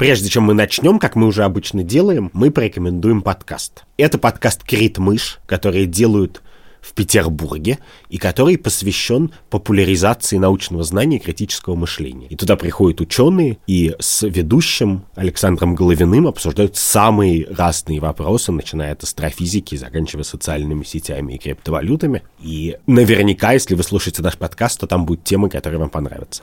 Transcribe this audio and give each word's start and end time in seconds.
Прежде 0.00 0.30
чем 0.30 0.44
мы 0.44 0.54
начнем, 0.54 0.98
как 0.98 1.14
мы 1.14 1.26
уже 1.26 1.44
обычно 1.44 1.82
делаем, 1.82 2.30
мы 2.32 2.50
порекомендуем 2.50 3.20
подкаст. 3.20 3.84
Это 3.98 4.16
подкаст 4.16 4.64
«Крит 4.64 4.96
Мышь», 4.96 5.40
который 5.44 5.84
делают 5.84 6.40
в 6.80 6.94
Петербурге 6.94 7.80
и 8.08 8.16
который 8.16 8.56
посвящен 8.56 9.30
популяризации 9.50 10.38
научного 10.38 10.84
знания 10.84 11.18
и 11.18 11.20
критического 11.20 11.74
мышления. 11.74 12.28
И 12.28 12.36
туда 12.36 12.56
приходят 12.56 13.02
ученые 13.02 13.58
и 13.66 13.94
с 13.98 14.26
ведущим 14.26 15.04
Александром 15.16 15.74
Головиным 15.74 16.26
обсуждают 16.26 16.78
самые 16.78 17.46
разные 17.50 18.00
вопросы, 18.00 18.52
начиная 18.52 18.92
от 18.92 19.02
астрофизики, 19.02 19.74
заканчивая 19.74 20.24
социальными 20.24 20.82
сетями 20.82 21.34
и 21.34 21.38
криптовалютами. 21.38 22.22
И 22.40 22.78
наверняка, 22.86 23.52
если 23.52 23.74
вы 23.74 23.82
слушаете 23.82 24.22
наш 24.22 24.38
подкаст, 24.38 24.80
то 24.80 24.86
там 24.86 25.04
будут 25.04 25.24
темы, 25.24 25.50
которые 25.50 25.78
вам 25.78 25.90
понравятся. 25.90 26.42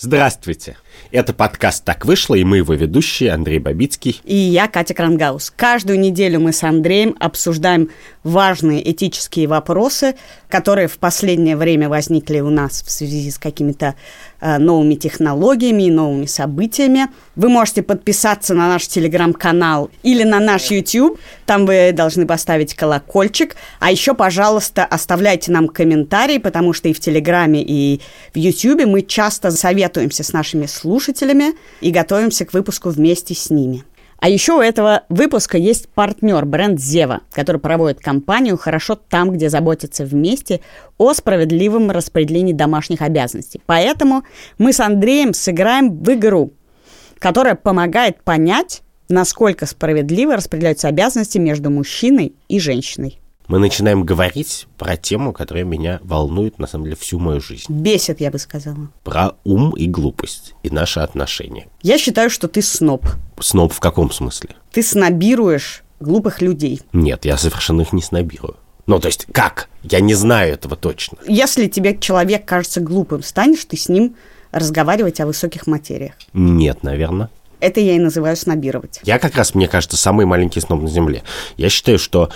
Здравствуйте! 0.00 0.78
Это 1.12 1.34
подкаст 1.34 1.84
«Так 1.84 2.04
вышло» 2.04 2.36
и 2.36 2.44
мы 2.44 2.58
его 2.58 2.72
ведущие 2.74 3.32
Андрей 3.32 3.58
Бабицкий. 3.58 4.20
И 4.22 4.36
я, 4.36 4.68
Катя 4.68 4.94
Крангаус. 4.94 5.52
Каждую 5.56 5.98
неделю 5.98 6.38
мы 6.38 6.52
с 6.52 6.62
Андреем 6.62 7.16
обсуждаем 7.18 7.90
важные 8.22 8.88
этические 8.92 9.48
вопросы, 9.48 10.14
которые 10.48 10.86
в 10.86 10.98
последнее 10.98 11.56
время 11.56 11.88
возникли 11.88 12.38
у 12.38 12.50
нас 12.50 12.84
в 12.86 12.92
связи 12.92 13.28
с 13.28 13.38
какими-то 13.38 13.96
э, 14.40 14.58
новыми 14.58 14.94
технологиями 14.94 15.84
и 15.84 15.90
новыми 15.90 16.26
событиями. 16.26 17.08
Вы 17.34 17.48
можете 17.48 17.82
подписаться 17.82 18.54
на 18.54 18.68
наш 18.68 18.86
телеграм-канал 18.86 19.90
или 20.04 20.22
на 20.22 20.38
наш 20.38 20.70
YouTube. 20.70 21.18
Там 21.44 21.66
вы 21.66 21.90
должны 21.92 22.24
поставить 22.24 22.74
колокольчик. 22.74 23.56
А 23.80 23.90
еще, 23.90 24.14
пожалуйста, 24.14 24.84
оставляйте 24.84 25.50
нам 25.50 25.66
комментарии, 25.66 26.38
потому 26.38 26.72
что 26.72 26.88
и 26.88 26.92
в 26.92 27.00
Телеграме, 27.00 27.64
и 27.66 28.00
в 28.32 28.38
YouTube 28.38 28.84
мы 28.84 29.02
часто 29.02 29.50
советуемся 29.50 30.22
с 30.22 30.32
нашими 30.32 30.66
слушателями 30.66 30.99
слушателями 31.00 31.54
и 31.80 31.90
готовимся 31.90 32.44
к 32.44 32.52
выпуску 32.52 32.90
вместе 32.90 33.34
с 33.34 33.50
ними. 33.50 33.84
А 34.18 34.28
еще 34.28 34.52
у 34.52 34.60
этого 34.60 35.04
выпуска 35.08 35.56
есть 35.56 35.88
партнер, 35.88 36.44
бренд 36.44 36.78
Зева, 36.78 37.20
который 37.32 37.58
проводит 37.58 38.00
кампанию 38.00 38.58
«Хорошо 38.58 38.94
там, 38.94 39.30
где 39.30 39.48
заботятся 39.48 40.04
вместе» 40.04 40.60
о 40.98 41.14
справедливом 41.14 41.90
распределении 41.90 42.52
домашних 42.52 43.00
обязанностей. 43.00 43.62
Поэтому 43.64 44.24
мы 44.58 44.74
с 44.74 44.80
Андреем 44.80 45.32
сыграем 45.32 46.02
в 46.02 46.12
игру, 46.12 46.52
которая 47.18 47.54
помогает 47.54 48.22
понять, 48.22 48.82
насколько 49.08 49.64
справедливо 49.64 50.36
распределяются 50.36 50.88
обязанности 50.88 51.38
между 51.38 51.70
мужчиной 51.70 52.34
и 52.48 52.60
женщиной 52.60 53.19
мы 53.50 53.58
начинаем 53.58 54.04
говорить 54.04 54.68
про 54.78 54.96
тему, 54.96 55.32
которая 55.32 55.64
меня 55.64 55.98
волнует, 56.04 56.60
на 56.60 56.68
самом 56.68 56.84
деле, 56.84 56.96
всю 56.96 57.18
мою 57.18 57.40
жизнь. 57.40 57.64
Бесит, 57.68 58.20
я 58.20 58.30
бы 58.30 58.38
сказала. 58.38 58.92
Про 59.02 59.32
ум 59.42 59.72
и 59.72 59.88
глупость 59.88 60.54
и 60.62 60.70
наши 60.70 61.00
отношения. 61.00 61.66
Я 61.82 61.98
считаю, 61.98 62.30
что 62.30 62.46
ты 62.46 62.62
сноб. 62.62 63.04
Сноб 63.40 63.72
в 63.72 63.80
каком 63.80 64.12
смысле? 64.12 64.50
Ты 64.70 64.84
снобируешь 64.84 65.82
глупых 65.98 66.40
людей. 66.40 66.80
Нет, 66.92 67.24
я 67.24 67.36
совершенно 67.36 67.80
их 67.80 67.92
не 67.92 68.02
снобирую. 68.02 68.54
Ну, 68.86 69.00
то 69.00 69.08
есть, 69.08 69.26
как? 69.32 69.68
Я 69.82 69.98
не 69.98 70.14
знаю 70.14 70.54
этого 70.54 70.76
точно. 70.76 71.18
Если 71.26 71.66
тебе 71.66 71.98
человек 71.98 72.44
кажется 72.44 72.80
глупым, 72.80 73.24
станешь 73.24 73.64
ты 73.64 73.76
с 73.76 73.88
ним 73.88 74.14
разговаривать 74.52 75.18
о 75.18 75.26
высоких 75.26 75.66
материях? 75.66 76.14
Нет, 76.32 76.84
наверное. 76.84 77.30
Это 77.60 77.80
я 77.80 77.94
и 77.94 77.98
называю 77.98 78.36
снобировать. 78.36 79.00
Я 79.04 79.18
как 79.18 79.36
раз, 79.36 79.54
мне 79.54 79.68
кажется, 79.68 79.96
самый 79.96 80.24
маленький 80.24 80.60
сноб 80.60 80.80
на 80.80 80.88
Земле. 80.88 81.22
Я 81.56 81.68
считаю, 81.68 81.98
что 81.98 82.30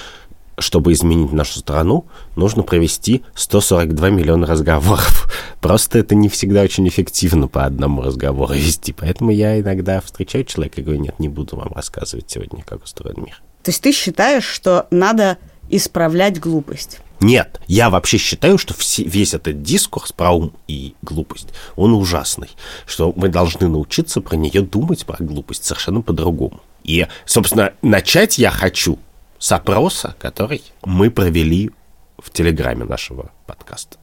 чтобы 0.58 0.92
изменить 0.92 1.33
нашу 1.33 1.58
страну, 1.58 2.06
нужно 2.36 2.62
провести 2.62 3.23
142 3.34 4.11
миллиона 4.11 4.46
разговоров. 4.46 5.30
Просто 5.61 5.98
это 5.98 6.14
не 6.14 6.28
всегда 6.28 6.62
очень 6.62 6.86
эффективно 6.89 7.48
по 7.48 7.64
одному 7.64 8.02
разговору 8.02 8.55
вести. 8.55 8.92
Поэтому 8.92 9.30
я 9.30 9.58
иногда 9.61 10.01
встречаю 10.01 10.45
человека 10.45 10.80
и 10.80 10.84
говорю, 10.84 11.01
нет, 11.01 11.18
не 11.18 11.28
буду 11.28 11.56
вам 11.56 11.73
рассказывать 11.74 12.30
сегодня, 12.30 12.62
как 12.62 12.84
устроен 12.84 13.23
мир. 13.23 13.42
То 13.62 13.70
есть 13.70 13.83
ты 13.83 13.92
считаешь, 13.92 14.45
что 14.45 14.86
надо 14.90 15.39
исправлять 15.70 16.39
глупость? 16.39 17.01
Нет, 17.20 17.61
я 17.67 17.90
вообще 17.90 18.18
считаю, 18.18 18.58
что 18.58 18.74
все, 18.74 19.05
весь 19.05 19.34
этот 19.34 19.62
дискурс 19.62 20.12
про 20.12 20.33
ум 20.33 20.52
и 20.68 20.95
глупость, 21.01 21.48
он 21.77 21.95
ужасный. 21.95 22.51
Что 22.86 23.12
мы 23.17 23.28
должны 23.28 23.68
научиться 23.68 24.20
про 24.20 24.36
нее 24.36 24.61
думать, 24.61 25.07
про 25.07 25.17
глупость, 25.24 25.64
совершенно 25.64 26.02
по-другому. 26.02 26.61
И, 26.83 27.07
собственно, 27.24 27.73
начать 27.80 28.36
я 28.39 28.51
хочу 28.51 28.98
с 29.44 29.52
опроса, 29.52 30.16
который 30.18 30.62
мы 30.86 31.10
провели 31.10 31.70
в 32.16 32.30
телеграме 32.30 32.86
нашего 32.86 33.30
подкаста. 33.46 33.98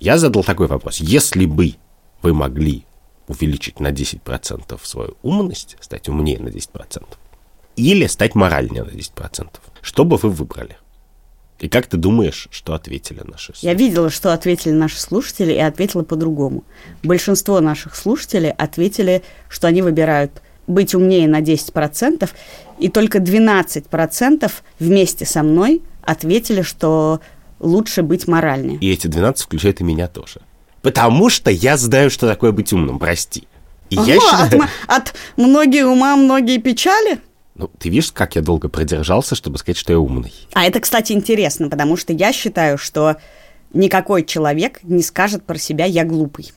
Я 0.00 0.18
задал 0.18 0.44
такой 0.44 0.66
вопрос. 0.66 0.98
Если 0.98 1.46
бы 1.46 1.76
вы 2.20 2.34
могли 2.34 2.84
увеличить 3.26 3.80
на 3.80 3.90
10% 3.90 4.78
свою 4.82 5.16
умность, 5.22 5.78
стать 5.80 6.10
умнее 6.10 6.38
на 6.40 6.48
10%, 6.48 7.06
или 7.76 8.06
стать 8.06 8.34
моральнее 8.34 8.84
на 8.84 8.90
10%, 8.90 9.48
что 9.80 10.04
бы 10.04 10.18
вы 10.18 10.28
выбрали? 10.28 10.76
И 11.58 11.70
как 11.70 11.86
ты 11.86 11.96
думаешь, 11.96 12.48
что 12.50 12.74
ответили 12.74 13.22
наши 13.24 13.54
слушатели? 13.54 13.66
Я 13.70 13.72
видела, 13.72 14.10
что 14.10 14.34
ответили 14.34 14.72
наши 14.74 15.00
слушатели, 15.00 15.54
и 15.54 15.58
ответила 15.58 16.02
по-другому. 16.02 16.64
Большинство 17.02 17.60
наших 17.60 17.96
слушателей 17.96 18.50
ответили, 18.50 19.22
что 19.48 19.68
они 19.68 19.80
выбирают 19.80 20.42
быть 20.66 20.94
умнее 20.94 21.26
на 21.26 21.40
10%, 21.40 22.28
и 22.78 22.88
только 22.88 23.18
12% 23.18 24.50
вместе 24.78 25.24
со 25.24 25.42
мной 25.42 25.82
ответили, 26.02 26.62
что 26.62 27.20
лучше 27.60 28.02
быть 28.02 28.28
моральнее. 28.28 28.78
И 28.78 28.90
эти 28.90 29.06
12 29.06 29.44
включают 29.44 29.80
и 29.80 29.84
меня 29.84 30.08
тоже. 30.08 30.40
Потому 30.82 31.28
что 31.28 31.50
я 31.50 31.76
знаю, 31.76 32.10
что 32.10 32.26
такое 32.26 32.52
быть 32.52 32.72
умным, 32.72 32.98
прости. 32.98 33.44
И 33.90 33.96
ага, 33.96 34.12
я 34.12 34.20
считаю... 34.20 34.62
от, 34.62 35.08
от 35.08 35.14
многие 35.36 35.86
ума, 35.86 36.16
многие 36.16 36.58
печали? 36.58 37.20
Ну, 37.54 37.68
ты 37.78 37.88
видишь, 37.88 38.12
как 38.12 38.36
я 38.36 38.42
долго 38.42 38.68
продержался, 38.68 39.34
чтобы 39.34 39.58
сказать, 39.58 39.76
что 39.76 39.92
я 39.92 39.98
умный. 39.98 40.32
А 40.52 40.64
это, 40.64 40.78
кстати, 40.78 41.12
интересно, 41.12 41.68
потому 41.68 41.96
что 41.96 42.12
я 42.12 42.32
считаю, 42.32 42.78
что 42.78 43.16
никакой 43.72 44.24
человек 44.24 44.80
не 44.84 45.02
скажет 45.02 45.44
про 45.44 45.58
себя 45.58 45.84
«я 45.84 46.04
глупый». 46.04 46.52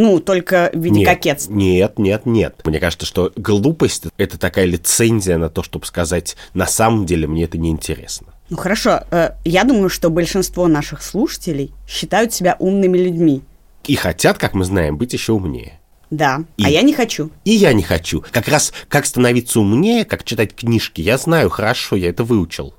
Ну, 0.00 0.20
только 0.20 0.70
в 0.72 0.78
виде 0.78 1.00
нет, 1.00 1.08
кокетства. 1.08 1.52
Нет, 1.52 1.98
нет, 1.98 2.24
нет. 2.24 2.60
Мне 2.64 2.78
кажется, 2.78 3.04
что 3.04 3.32
глупость— 3.34 4.04
это 4.16 4.38
такая 4.38 4.64
лицензия 4.64 5.38
на 5.38 5.50
то, 5.50 5.64
чтобы 5.64 5.86
сказать, 5.86 6.36
на 6.54 6.68
самом 6.68 7.04
деле 7.04 7.26
мне 7.26 7.42
это 7.44 7.58
неинтересно. 7.58 8.28
Ну 8.48 8.56
хорошо, 8.56 9.00
э, 9.10 9.32
я 9.44 9.64
думаю, 9.64 9.88
что 9.88 10.08
большинство 10.08 10.68
наших 10.68 11.02
слушателей 11.02 11.72
считают 11.88 12.32
себя 12.32 12.54
умными 12.60 12.96
людьми. 12.96 13.42
И 13.88 13.96
хотят, 13.96 14.38
как 14.38 14.54
мы 14.54 14.64
знаем, 14.64 14.96
быть 14.96 15.14
еще 15.14 15.32
умнее. 15.32 15.80
Да, 16.10 16.44
и, 16.56 16.64
а 16.64 16.70
я 16.70 16.82
не 16.82 16.92
хочу. 16.92 17.30
И 17.44 17.50
я 17.50 17.72
не 17.72 17.82
хочу. 17.82 18.24
Как 18.30 18.46
раз 18.46 18.72
как 18.88 19.04
становиться 19.04 19.58
умнее, 19.58 20.04
как 20.04 20.22
читать 20.22 20.54
книжки, 20.54 21.00
я 21.00 21.18
знаю 21.18 21.50
хорошо, 21.50 21.96
я 21.96 22.10
это 22.10 22.22
выучил 22.22 22.72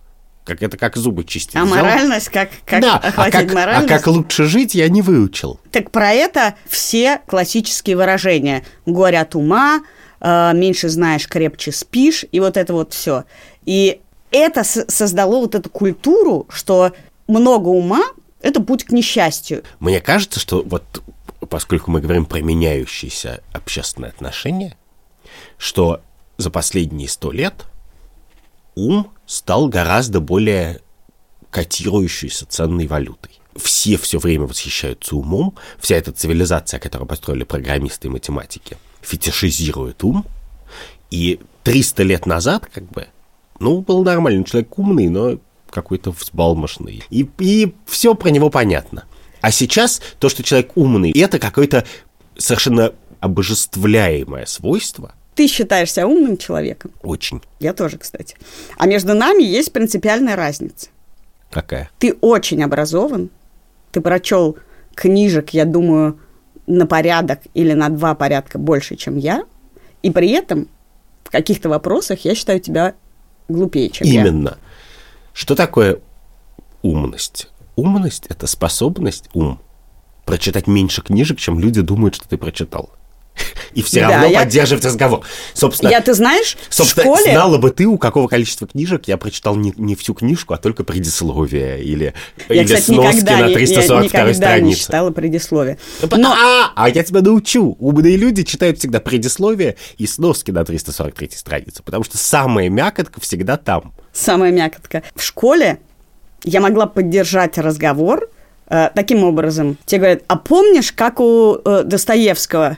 как 0.50 0.64
это 0.64 0.78
как 0.78 0.98
зубы 0.98 1.24
чистить. 1.24 1.56
А 1.56 1.64
взял. 1.64 1.78
моральность, 1.78 2.30
как, 2.30 2.50
как 2.66 2.82
да, 2.82 2.98
охватить 2.98 3.36
а 3.36 3.38
как, 3.44 3.54
моральность? 3.54 3.92
А 3.92 3.98
как 3.98 4.08
лучше 4.08 4.46
жить, 4.46 4.76
я 4.76 4.90
не 4.90 5.02
выучил. 5.02 5.60
Так 5.72 5.92
про 5.92 6.12
это 6.12 6.56
все 6.68 7.22
классические 7.28 7.96
выражения. 7.96 8.66
Горе 8.86 9.20
от 9.20 9.36
ума, 9.36 9.82
э, 10.20 10.52
меньше 10.56 10.90
знаешь, 10.90 11.28
крепче 11.28 11.72
спишь, 11.72 12.26
и 12.32 12.40
вот 12.40 12.58
это 12.58 12.74
вот 12.74 12.94
все. 12.94 13.26
И 13.66 14.02
это 14.32 14.64
создало 14.64 15.40
вот 15.40 15.56
эту 15.56 15.70
культуру, 15.70 16.48
что 16.50 16.94
много 17.28 17.68
ума– 17.68 18.02
это 18.42 18.60
путь 18.62 18.86
к 18.86 18.92
несчастью. 18.92 19.64
Мне 19.80 20.02
кажется, 20.02 20.40
что 20.40 20.64
вот 20.64 20.84
поскольку 21.48 21.92
мы 21.92 22.02
говорим 22.02 22.26
про 22.26 22.42
меняющиеся 22.42 23.42
общественные 23.54 24.10
отношения, 24.10 24.76
что 25.58 26.02
за 26.38 26.50
последние 26.50 27.08
сто 27.08 27.32
лет 27.32 27.66
ум 28.76 29.12
стал 29.30 29.70
гораздо 29.70 30.20
более 30.20 30.82
котирующейся 31.52 32.48
ценной 32.48 32.88
валютой. 32.88 33.40
Все 33.56 33.96
все 33.98 34.18
время 34.18 34.46
восхищаются 34.48 35.16
умом, 35.16 35.56
вся 35.78 35.98
эта 35.98 36.12
цивилизация, 36.12 36.80
которую 36.80 37.08
построили 37.08 37.44
программисты 37.44 38.08
и 38.08 38.12
математики, 38.12 38.78
фетишизирует 39.02 40.04
ум, 40.04 40.26
и 41.12 41.40
300 41.64 42.04
лет 42.04 42.26
назад, 42.26 42.68
как 42.74 42.86
бы, 42.90 43.08
ну, 43.60 43.82
был 43.82 44.04
нормальный 44.04 44.44
человек 44.46 44.78
умный, 44.80 45.10
но 45.10 45.38
какой-то 45.70 46.10
взбалмошный. 46.10 47.04
И, 47.12 47.30
и 47.38 47.76
все 47.86 48.16
про 48.16 48.30
него 48.30 48.50
понятно. 48.50 49.06
А 49.42 49.52
сейчас 49.52 50.02
то, 50.18 50.30
что 50.30 50.42
человек 50.42 50.72
умный, 50.76 51.12
это 51.12 51.38
какое-то 51.38 51.86
совершенно 52.36 52.94
обожествляемое 53.20 54.48
свойство, 54.48 55.14
ты 55.40 55.48
считаешься 55.48 56.06
умным 56.06 56.36
человеком? 56.36 56.92
Очень. 57.02 57.42
Я 57.62 57.72
тоже, 57.72 57.98
кстати. 57.98 58.36
А 58.78 58.88
между 58.88 59.14
нами 59.14 59.42
есть 59.42 59.72
принципиальная 59.72 60.36
разница. 60.36 60.90
Какая? 61.50 61.90
Ты 61.98 62.12
очень 62.20 62.62
образован, 62.62 63.30
ты 63.94 64.02
прочел 64.02 64.58
книжек, 64.96 65.52
я 65.52 65.64
думаю, 65.64 66.20
на 66.68 66.86
порядок 66.86 67.40
или 67.54 67.72
на 67.72 67.88
два 67.88 68.16
порядка 68.16 68.58
больше, 68.60 68.98
чем 68.98 69.16
я. 69.16 69.46
И 70.04 70.12
при 70.12 70.30
этом 70.32 70.68
в 71.24 71.30
каких-то 71.30 71.70
вопросах 71.70 72.26
я 72.26 72.36
считаю 72.36 72.60
тебя 72.60 72.96
глупее, 73.48 73.90
чем 73.90 74.08
я. 74.08 74.24
Именно. 74.24 74.58
Что 75.32 75.56
такое 75.56 76.02
умность? 76.82 77.48
Умность– 77.78 78.26
это 78.30 78.46
способность, 78.46 79.30
ум, 79.34 79.62
прочитать 80.26 80.68
меньше 80.68 81.02
книжек, 81.02 81.40
чем 81.40 81.62
люди 81.62 81.80
думают, 81.80 82.16
что 82.16 82.28
ты 82.28 82.38
прочитал. 82.38 82.90
И 83.74 83.82
все 83.82 84.02
Да, 84.02 84.10
равно 84.10 84.28
я- 84.28 84.40
поддерживать 84.40 84.84
разговор. 84.86 85.22
Собственно, 85.54 85.90
Я, 85.90 86.02
ты 86.02 86.14
знаешь, 86.14 86.58
в 86.70 86.74
собственно 86.74 87.04
школе... 87.16 87.32
знала 87.32 87.58
бы 87.58 87.70
ты, 87.72 87.86
у 87.86 87.98
какого 87.98 88.28
количества 88.28 88.68
книжек 88.68 89.08
я 89.08 89.18
прочитал 89.18 89.56
не, 89.56 89.74
не 89.78 89.96
всю 89.96 90.14
книжку, 90.14 90.54
а 90.54 90.58
только 90.58 90.84
предисловие 90.84 91.84
или, 91.84 92.14
Я, 92.50 92.56
или 92.56 92.64
кстати, 92.66 92.82
сноски 92.84 93.24
на 93.26 93.42
не, 93.46 93.50
я 93.52 93.54
342 93.54 94.04
никогда 94.04 94.28
не 94.28 94.34
странице. 94.34 94.80
читала 94.82 95.12
предисловие. 95.12 95.78
Но... 96.12 96.32
А, 96.34 96.72
а 96.76 96.90
я 96.90 97.04
тебя 97.04 97.22
научу. 97.22 97.76
Умные 97.80 98.18
люди 98.18 98.44
читают 98.44 98.80
всегда 98.80 99.00
предисловие 99.00 99.76
и 99.98 100.08
сноски 100.08 100.52
на 100.52 100.66
343 100.66 101.30
странице, 101.36 101.84
потому 101.84 102.04
что 102.04 102.18
самая 102.18 102.70
мякотка 102.70 103.22
всегда 103.22 103.58
там. 103.58 103.94
Самая 104.14 104.52
мякотка. 104.52 105.04
В 105.16 105.24
школе 105.24 105.80
я 106.44 106.60
могла 106.62 106.88
поддержать 106.88 107.58
разговор 107.58 108.30
э, 108.68 108.90
таким 108.96 109.24
образом. 109.24 109.78
Тебе 109.86 110.00
говорят, 110.00 110.24
а 110.28 110.36
помнишь, 110.38 110.92
как 110.92 111.20
у 111.20 111.58
э, 111.64 111.84
Достоевского? 111.84 112.78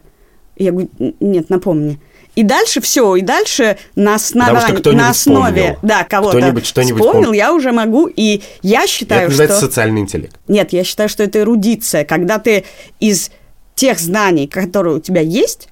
Я 0.62 0.72
говорю, 0.72 0.90
«Н- 1.00 1.16
нет, 1.20 1.50
напомни. 1.50 2.00
И 2.36 2.44
дальше 2.44 2.80
все, 2.80 3.16
и 3.18 3.22
дальше 3.22 3.78
на, 3.96 4.16
основании, 4.16 4.96
на 4.96 5.10
основе, 5.10 5.62
вспомнил. 5.62 5.80
да, 5.82 6.04
кого-то 6.06 6.38
Кто-нибудь 6.38 6.66
что-нибудь 6.66 7.02
вспомнил, 7.02 7.34
пом- 7.34 7.36
я 7.36 7.54
уже 7.54 7.74
могу, 7.74 8.08
и 8.08 8.42
я 8.62 8.88
считаю, 8.88 9.24
это 9.24 9.32
что... 9.34 9.42
называется 9.42 9.68
социальный 9.68 10.00
интеллект. 10.02 10.40
Нет, 10.48 10.72
я 10.72 10.86
считаю, 10.86 11.10
что 11.10 11.24
это 11.24 11.40
эрудиция, 11.40 12.06
когда 12.06 12.40
ты 12.40 12.64
из 13.02 13.32
тех 13.76 14.00
знаний, 14.00 14.48
которые 14.48 14.96
у 14.96 15.00
тебя 15.02 15.20
есть, 15.20 15.68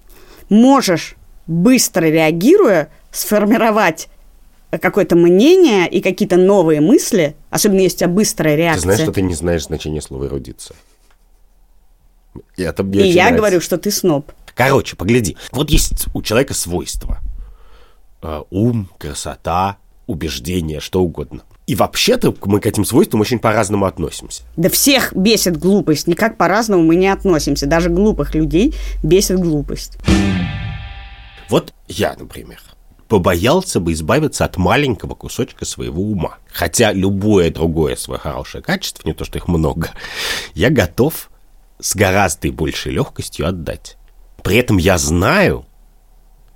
можешь 0.49 1.15
быстро 1.47 2.05
реагируя 2.05 2.89
сформировать 3.11 4.09
какое-то 4.81 5.15
мнение 5.15 5.87
и 5.89 6.01
какие-то 6.01 6.35
новые 6.35 6.81
мысли, 6.81 7.35
особенно 7.49 7.79
если 7.79 7.95
у 7.95 7.99
тебя 7.99 8.09
быстрая 8.09 8.55
Ты 8.55 8.61
реакция. 8.61 8.81
знаешь, 8.81 8.99
что 9.01 9.11
ты 9.13 9.21
не 9.21 9.33
знаешь 9.33 9.63
значение 9.65 10.01
слова 10.01 10.25
эрудиция. 10.25 10.75
И 12.57 12.63
это 12.63 12.83
мне 12.83 13.05
и 13.05 13.07
я 13.07 13.23
нравится. 13.23 13.37
говорю, 13.37 13.61
что 13.61 13.77
ты 13.77 13.91
сноб. 13.91 14.31
Короче, 14.55 14.95
погляди. 14.95 15.37
Вот 15.51 15.69
есть 15.69 16.07
у 16.13 16.21
человека 16.21 16.53
свойства. 16.53 17.19
Э, 18.21 18.43
Ум, 18.49 18.89
красота, 18.97 19.77
убеждение, 20.07 20.79
что 20.79 21.01
угодно. 21.01 21.41
И 21.67 21.75
вообще-то 21.75 22.33
мы 22.45 22.59
к 22.59 22.65
этим 22.65 22.83
свойствам 22.83 23.21
очень 23.21 23.37
по-разному 23.37 23.85
относимся. 23.85 24.41
Да 24.57 24.69
всех 24.69 25.15
бесит 25.15 25.55
глупость, 25.55 26.07
никак 26.07 26.35
по-разному 26.35 26.81
мы 26.81 26.95
не 26.95 27.07
относимся. 27.07 27.67
Даже 27.67 27.89
глупых 27.91 28.33
людей 28.33 28.73
бесит 29.03 29.39
глупость. 29.39 29.99
Вот 31.47 31.71
я, 31.87 32.15
например, 32.17 32.59
побоялся 33.07 33.79
бы 33.79 33.93
избавиться 33.93 34.45
от 34.45 34.57
маленького 34.57 35.13
кусочка 35.13 35.63
своего 35.63 36.01
ума. 36.01 36.39
Хотя 36.51 36.91
любое 36.91 37.51
другое 37.51 37.95
свое 37.95 38.19
хорошее 38.19 38.63
качество, 38.63 39.07
не 39.07 39.13
то 39.13 39.23
что 39.23 39.37
их 39.37 39.47
много, 39.47 39.91
я 40.55 40.71
готов 40.71 41.29
с 41.79 41.95
гораздо 41.95 42.51
большей 42.51 42.93
легкостью 42.93 43.47
отдать. 43.47 43.97
При 44.43 44.57
этом 44.57 44.77
я 44.77 44.97
знаю, 44.97 45.65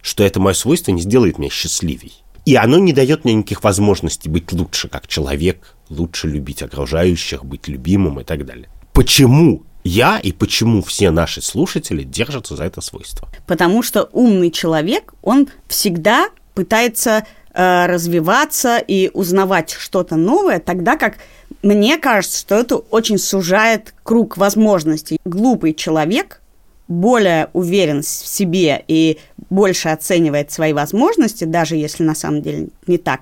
что 0.01 0.23
это 0.23 0.39
мое 0.39 0.53
свойство 0.53 0.91
не 0.91 1.01
сделает 1.01 1.37
меня 1.39 1.49
счастливей. 1.49 2.23
И 2.45 2.55
оно 2.55 2.77
не 2.77 2.91
дает 2.91 3.23
мне 3.23 3.33
никаких 3.35 3.63
возможностей 3.63 4.29
быть 4.29 4.51
лучше 4.51 4.89
как 4.89 5.07
человек, 5.07 5.75
лучше 5.89 6.27
любить 6.27 6.61
окружающих, 6.61 7.45
быть 7.45 7.67
любимым 7.67 8.19
и 8.19 8.23
так 8.23 8.45
далее. 8.45 8.67
Почему 8.91 9.63
я 9.85 10.19
и 10.19 10.31
почему 10.33 10.81
все 10.81 11.11
наши 11.11 11.41
слушатели 11.41 12.03
держатся 12.03 12.55
за 12.55 12.65
это 12.65 12.81
свойство? 12.81 13.29
Потому 13.47 13.81
что 13.81 14.09
умный 14.11 14.51
человек, 14.51 15.13
он 15.21 15.47
всегда 15.67 16.29
пытается 16.53 17.25
э, 17.53 17.85
развиваться 17.85 18.77
и 18.77 19.09
узнавать 19.13 19.71
что-то 19.71 20.17
новое, 20.17 20.59
тогда 20.59 20.97
как 20.97 21.15
мне 21.61 21.97
кажется, 21.97 22.39
что 22.39 22.55
это 22.55 22.75
очень 22.75 23.17
сужает 23.17 23.93
круг 24.03 24.35
возможностей. 24.35 25.17
Глупый 25.23 25.73
человек 25.73 26.41
более 26.87 27.49
уверен 27.53 28.01
в 28.01 28.05
себе 28.05 28.83
и 28.87 29.17
больше 29.49 29.89
оценивает 29.89 30.51
свои 30.51 30.73
возможности, 30.73 31.45
даже 31.45 31.75
если 31.75 32.03
на 32.03 32.15
самом 32.15 32.41
деле 32.41 32.67
не 32.87 32.97
так, 32.97 33.21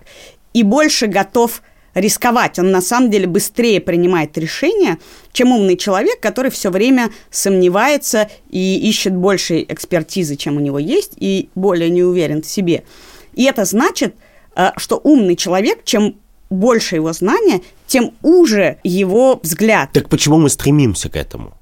и 0.53 0.63
больше 0.63 1.07
готов 1.07 1.61
рисковать. 1.93 2.57
Он 2.59 2.71
на 2.71 2.81
самом 2.81 3.09
деле 3.09 3.27
быстрее 3.27 3.81
принимает 3.81 4.37
решения, 4.37 4.97
чем 5.33 5.51
умный 5.51 5.77
человек, 5.77 6.19
который 6.19 6.51
все 6.51 6.69
время 6.69 7.09
сомневается 7.29 8.29
и 8.49 8.77
ищет 8.89 9.15
большей 9.15 9.65
экспертизы, 9.67 10.35
чем 10.35 10.57
у 10.57 10.59
него 10.59 10.79
есть, 10.79 11.13
и 11.17 11.49
более 11.55 11.89
не 11.89 12.03
уверен 12.03 12.41
в 12.41 12.47
себе. 12.47 12.83
И 13.33 13.43
это 13.43 13.65
значит, 13.65 14.15
э, 14.55 14.71
что 14.77 14.99
умный 15.03 15.35
человек, 15.35 15.83
чем 15.83 16.15
больше 16.49 16.95
его 16.95 17.13
знания, 17.13 17.61
тем 17.87 18.13
уже 18.21 18.77
его 18.83 19.39
взгляд. 19.41 19.91
Так 19.93 20.09
почему 20.09 20.37
мы 20.37 20.49
стремимся 20.49 21.09
к 21.09 21.15
этому? 21.15 21.53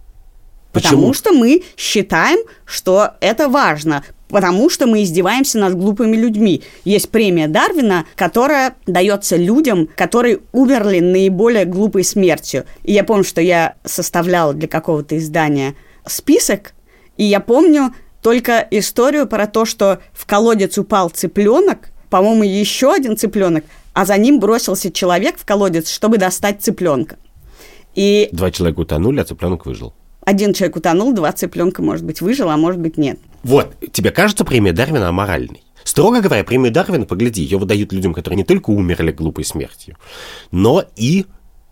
Потому 0.71 1.13
что 1.13 1.31
мы 1.31 1.63
считаем, 1.77 2.39
что 2.65 3.11
это 3.21 3.49
важно. 3.49 4.03
Потому 4.27 4.69
что 4.69 4.85
мы 4.85 5.01
издеваемся 5.01 5.57
над 5.57 5.75
глупыми 5.75 6.15
людьми. 6.15 6.61
Есть 6.85 7.09
премия 7.09 7.47
Дарвина, 7.47 8.05
которая 8.15 8.75
дается 8.85 9.35
людям, 9.35 9.89
которые 9.95 10.39
умерли 10.51 10.99
наиболее 10.99 11.65
глупой 11.65 12.03
смертью. 12.03 12.65
И 12.83 12.93
я 12.93 13.03
помню, 13.03 13.23
что 13.23 13.41
я 13.41 13.75
составляла 13.83 14.53
для 14.53 14.67
какого-то 14.67 15.17
издания 15.17 15.73
список, 16.05 16.73
и 17.17 17.23
я 17.23 17.39
помню 17.39 17.93
только 18.21 18.67
историю 18.71 19.27
про 19.27 19.47
то, 19.47 19.65
что 19.65 19.99
в 20.13 20.25
колодец 20.25 20.77
упал 20.77 21.09
цыпленок, 21.09 21.89
по-моему, 22.09 22.43
еще 22.43 22.93
один 22.93 23.17
цыпленок, 23.17 23.63
а 23.93 24.05
за 24.05 24.17
ним 24.17 24.39
бросился 24.39 24.91
человек 24.91 25.37
в 25.37 25.45
колодец, 25.45 25.89
чтобы 25.89 26.17
достать 26.17 26.61
цыпленка. 26.61 27.17
И 27.95 28.29
Два 28.31 28.51
человека 28.51 28.79
утонули, 28.81 29.19
а 29.19 29.25
цыпленок 29.25 29.65
выжил. 29.65 29.93
Один 30.29 30.53
человек 30.53 30.75
утонул, 30.75 31.11
два 31.11 31.31
цыпленка, 31.31 31.81
может 31.81 32.05
быть, 32.05 32.21
выжил, 32.21 32.49
а 32.49 32.57
может 32.57 32.79
быть, 32.79 32.97
нет. 32.97 33.19
Вот, 33.41 33.75
тебе 33.91 34.11
кажется 34.11 34.45
премия 34.45 34.73
Дарвина 34.73 35.09
аморальной? 35.09 35.63
Строго 35.83 36.21
говоря, 36.21 36.43
премию 36.43 36.71
Дарвина, 36.71 37.05
погляди, 37.05 37.41
ее 37.41 37.57
выдают 37.57 37.91
людям, 37.91 38.13
которые 38.13 38.37
не 38.37 38.43
только 38.43 38.69
умерли 38.69 39.11
глупой 39.11 39.43
смертью, 39.43 39.97
но 40.51 40.85
и 40.95 41.25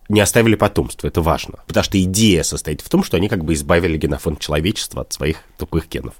не 0.08 0.20
оставили 0.20 0.56
потомство. 0.56 1.06
Это 1.06 1.22
важно. 1.22 1.60
Потому 1.68 1.84
что 1.84 2.02
идея 2.02 2.42
состоит 2.42 2.80
в 2.80 2.88
том, 2.88 3.04
что 3.04 3.16
они 3.16 3.28
как 3.28 3.44
бы 3.44 3.52
избавили 3.54 3.96
генофонд 3.96 4.40
человечества 4.40 5.02
от 5.02 5.12
своих 5.12 5.36
тупых 5.56 5.88
генов. 5.88 6.14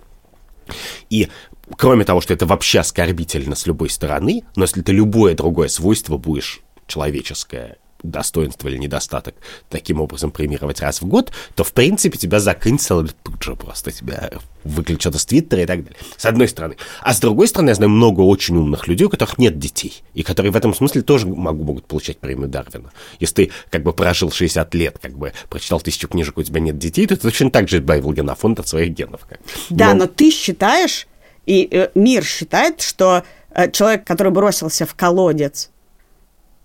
И 1.11 1.29
кроме 1.77 2.05
того, 2.05 2.21
что 2.21 2.35
это 2.35 2.47
вообще 2.47 2.79
оскорбительно 2.81 3.57
с 3.57 3.67
любой 3.67 3.91
стороны, 3.91 4.45
но 4.55 4.63
если 4.63 4.83
ты 4.83 4.93
любое 4.93 5.35
другое 5.35 5.67
свойство 5.67 6.19
будешь 6.19 6.61
человеческое 6.87 7.79
достоинство 8.03 8.69
или 8.69 8.77
недостаток 8.77 9.35
таким 9.69 10.01
образом 10.01 10.31
премировать 10.31 10.81
раз 10.81 11.01
в 11.01 11.07
год, 11.07 11.33
то, 11.55 11.65
в 11.65 11.73
принципе, 11.73 12.17
тебя 12.19 12.41
заканцелят 12.41 13.17
тут 13.23 13.43
же 13.43 13.57
просто, 13.57 13.91
тебя 13.91 14.31
выключат 14.65 15.15
из 15.15 15.25
Твиттера 15.25 15.63
и 15.63 15.67
так 15.67 15.83
далее. 15.83 15.99
С 16.17 16.25
одной 16.25 16.49
стороны. 16.49 16.77
А 17.01 17.15
с 17.15 17.21
другой 17.21 17.49
стороны, 17.49 17.71
я 17.71 17.75
знаю 17.75 17.91
много 17.91 18.21
очень 18.21 18.57
умных 18.57 18.87
людей, 18.87 19.07
у 19.07 19.11
которых 19.11 19.39
нет 19.39 19.59
детей, 19.59 20.03
и 20.15 20.23
которые 20.23 20.53
в 20.53 20.57
этом 20.57 20.75
смысле 20.75 21.03
тоже 21.03 21.27
могу, 21.27 21.65
могут 21.65 21.87
получать 21.87 22.19
премию 22.19 22.49
Дарвина. 22.49 22.93
Если 23.21 23.35
ты 23.35 23.51
как 23.71 23.83
бы 23.83 23.93
прожил 23.93 24.31
60 24.31 24.75
лет, 24.75 24.99
как 25.01 25.13
бы 25.17 25.33
прочитал 25.49 25.81
тысячу 25.81 26.09
книжек, 26.09 26.39
у 26.39 26.43
тебя 26.43 26.61
нет 26.61 26.79
детей, 26.79 27.07
то 27.07 27.17
ты 27.17 27.23
точно 27.23 27.51
так 27.51 27.69
же 27.69 27.79
избавил 27.79 28.13
генофонд 28.13 28.61
от 28.61 28.69
своих 28.69 28.91
генов. 28.91 29.27
как. 29.29 29.41
Да, 29.71 29.95
но, 29.95 30.07
ты 30.07 30.31
считаешь, 30.31 31.07
и 31.47 31.69
э, 31.71 31.89
мир 31.95 32.25
считает, 32.25 32.81
что 32.83 33.25
э, 33.51 33.71
человек, 33.71 34.07
который 34.07 34.33
бросился 34.33 34.87
в 34.87 34.95
колодец, 34.95 35.71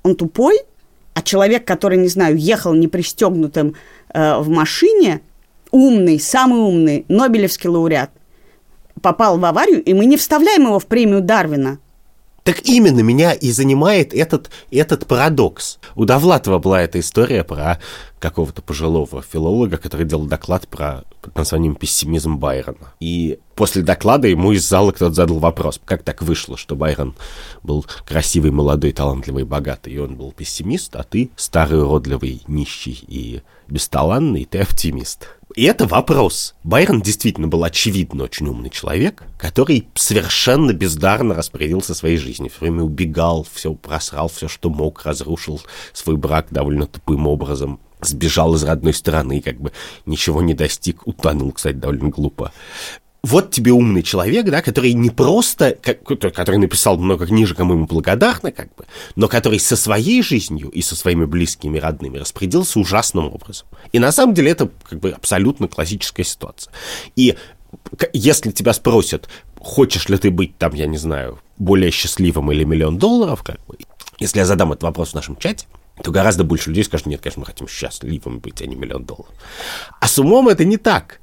он 0.03 0.15
тупой, 0.15 0.59
а 1.13 1.21
человек, 1.21 1.65
который, 1.65 1.97
не 1.97 2.07
знаю, 2.07 2.37
ехал 2.37 2.73
непристегнутым 2.73 3.75
э, 4.13 4.37
в 4.39 4.49
машине, 4.49 5.21
умный, 5.71 6.19
самый 6.19 6.59
умный, 6.59 7.05
Нобелевский 7.07 7.69
лауреат, 7.69 8.11
попал 9.01 9.37
в 9.37 9.45
аварию, 9.45 9.83
и 9.83 9.93
мы 9.93 10.05
не 10.05 10.17
вставляем 10.17 10.63
его 10.63 10.79
в 10.79 10.85
премию 10.85 11.21
Дарвина. 11.21 11.79
Так 12.43 12.61
именно 12.65 12.99
меня 12.99 13.31
и 13.33 13.51
занимает 13.51 14.13
этот, 14.13 14.49
этот 14.69 15.07
парадокс. 15.07 15.79
У 15.95 16.05
Довлатова 16.05 16.59
была 16.59 16.81
эта 16.81 16.99
история 16.99 17.43
про 17.43 17.79
какого-то 18.19 18.61
пожилого 18.61 19.21
филолога, 19.21 19.77
который 19.77 20.05
делал 20.05 20.25
доклад 20.25 20.67
про 20.67 21.05
под 21.21 21.35
названием 21.37 21.75
«Пессимизм 21.75 22.35
Байрона». 22.35 22.93
И 22.99 23.39
после 23.55 23.81
доклада 23.81 24.27
ему 24.27 24.51
из 24.51 24.67
зала 24.67 24.91
кто-то 24.91 25.13
задал 25.13 25.39
вопрос, 25.39 25.79
как 25.85 26.03
так 26.03 26.21
вышло, 26.21 26.57
что 26.57 26.75
Байрон 26.75 27.15
был 27.63 27.85
красивый, 28.05 28.51
молодой, 28.51 28.91
талантливый, 28.91 29.45
богатый, 29.45 29.93
и 29.93 29.97
он 29.97 30.15
был 30.15 30.33
пессимист, 30.33 30.95
а 30.97 31.03
ты 31.03 31.31
старый, 31.37 31.81
уродливый, 31.81 32.41
нищий 32.47 33.05
и 33.07 33.41
бесталанный, 33.69 34.43
ты 34.43 34.59
оптимист. 34.59 35.29
И 35.55 35.65
это 35.65 35.85
вопрос. 35.85 36.55
Байрон 36.63 37.01
действительно 37.01 37.47
был 37.47 37.63
очевидно 37.63 38.23
очень 38.23 38.47
умный 38.47 38.71
человек, 38.71 39.23
который 39.37 39.87
совершенно 39.93 40.73
бездарно 40.73 41.35
распорядился 41.35 41.93
своей 41.93 42.17
жизнью. 42.17 42.49
Все 42.49 42.61
время 42.61 42.81
убегал, 42.81 43.45
все 43.53 43.73
просрал, 43.73 44.29
все, 44.29 44.47
что 44.47 44.69
мог, 44.69 45.03
разрушил 45.03 45.61
свой 45.93 46.17
брак 46.17 46.47
довольно 46.49 46.87
тупым 46.87 47.27
образом. 47.27 47.79
Сбежал 48.01 48.55
из 48.55 48.63
родной 48.63 48.93
страны, 48.93 49.41
как 49.41 49.61
бы 49.61 49.71
ничего 50.05 50.41
не 50.41 50.53
достиг, 50.53 51.07
утонул, 51.07 51.51
кстати, 51.51 51.75
довольно 51.75 52.09
глупо. 52.09 52.51
Вот 53.23 53.51
тебе 53.51 53.71
умный 53.71 54.03
человек, 54.03 54.45
да, 54.47 54.61
который 54.61 54.93
не 54.93 55.09
просто, 55.09 55.77
как, 55.81 56.03
который 56.03 56.57
написал 56.57 56.97
много 56.97 57.25
книжек, 57.25 57.59
а 57.59 57.63
мы 57.63 57.75
ему 57.75 57.85
благодарны, 57.85 58.51
как 58.51 58.75
бы, 58.75 58.85
но 59.15 59.29
который 59.29 59.59
со 59.59 59.77
своей 59.77 60.21
жизнью 60.21 60.69
и 60.69 60.81
со 60.81 60.95
своими 60.95 61.23
близкими, 61.23 61.79
родными 61.79 62.17
распорядился 62.17 62.79
ужасным 62.79 63.33
образом. 63.33 63.67
И 63.93 63.99
на 63.99 64.11
самом 64.11 64.33
деле 64.33 64.51
это 64.51 64.69
как 64.89 64.99
бы 64.99 65.11
абсолютно 65.11 65.69
классическая 65.69 66.25
ситуация. 66.25 66.73
И 67.15 67.37
если 68.11 68.51
тебя 68.51 68.73
спросят, 68.73 69.29
хочешь 69.57 70.09
ли 70.09 70.17
ты 70.17 70.29
быть 70.29 70.57
там, 70.57 70.73
я 70.73 70.85
не 70.85 70.97
знаю, 70.97 71.39
более 71.57 71.91
счастливым 71.91 72.51
или 72.51 72.65
миллион 72.65 72.97
долларов, 72.97 73.41
как 73.41 73.65
бы, 73.65 73.77
если 74.19 74.39
я 74.39 74.45
задам 74.45 74.73
этот 74.73 74.83
вопрос 74.83 75.11
в 75.11 75.15
нашем 75.15 75.37
чате, 75.37 75.65
то 76.03 76.11
гораздо 76.11 76.43
больше 76.43 76.69
людей 76.69 76.83
скажут, 76.83 77.07
нет, 77.07 77.21
конечно, 77.21 77.39
мы 77.39 77.45
хотим 77.45 77.67
счастливым 77.69 78.39
быть, 78.39 78.61
а 78.61 78.65
не 78.65 78.75
миллион 78.75 79.05
долларов. 79.05 79.33
А 80.01 80.07
с 80.07 80.19
умом 80.19 80.49
это 80.49 80.65
не 80.65 80.77
так. 80.77 81.21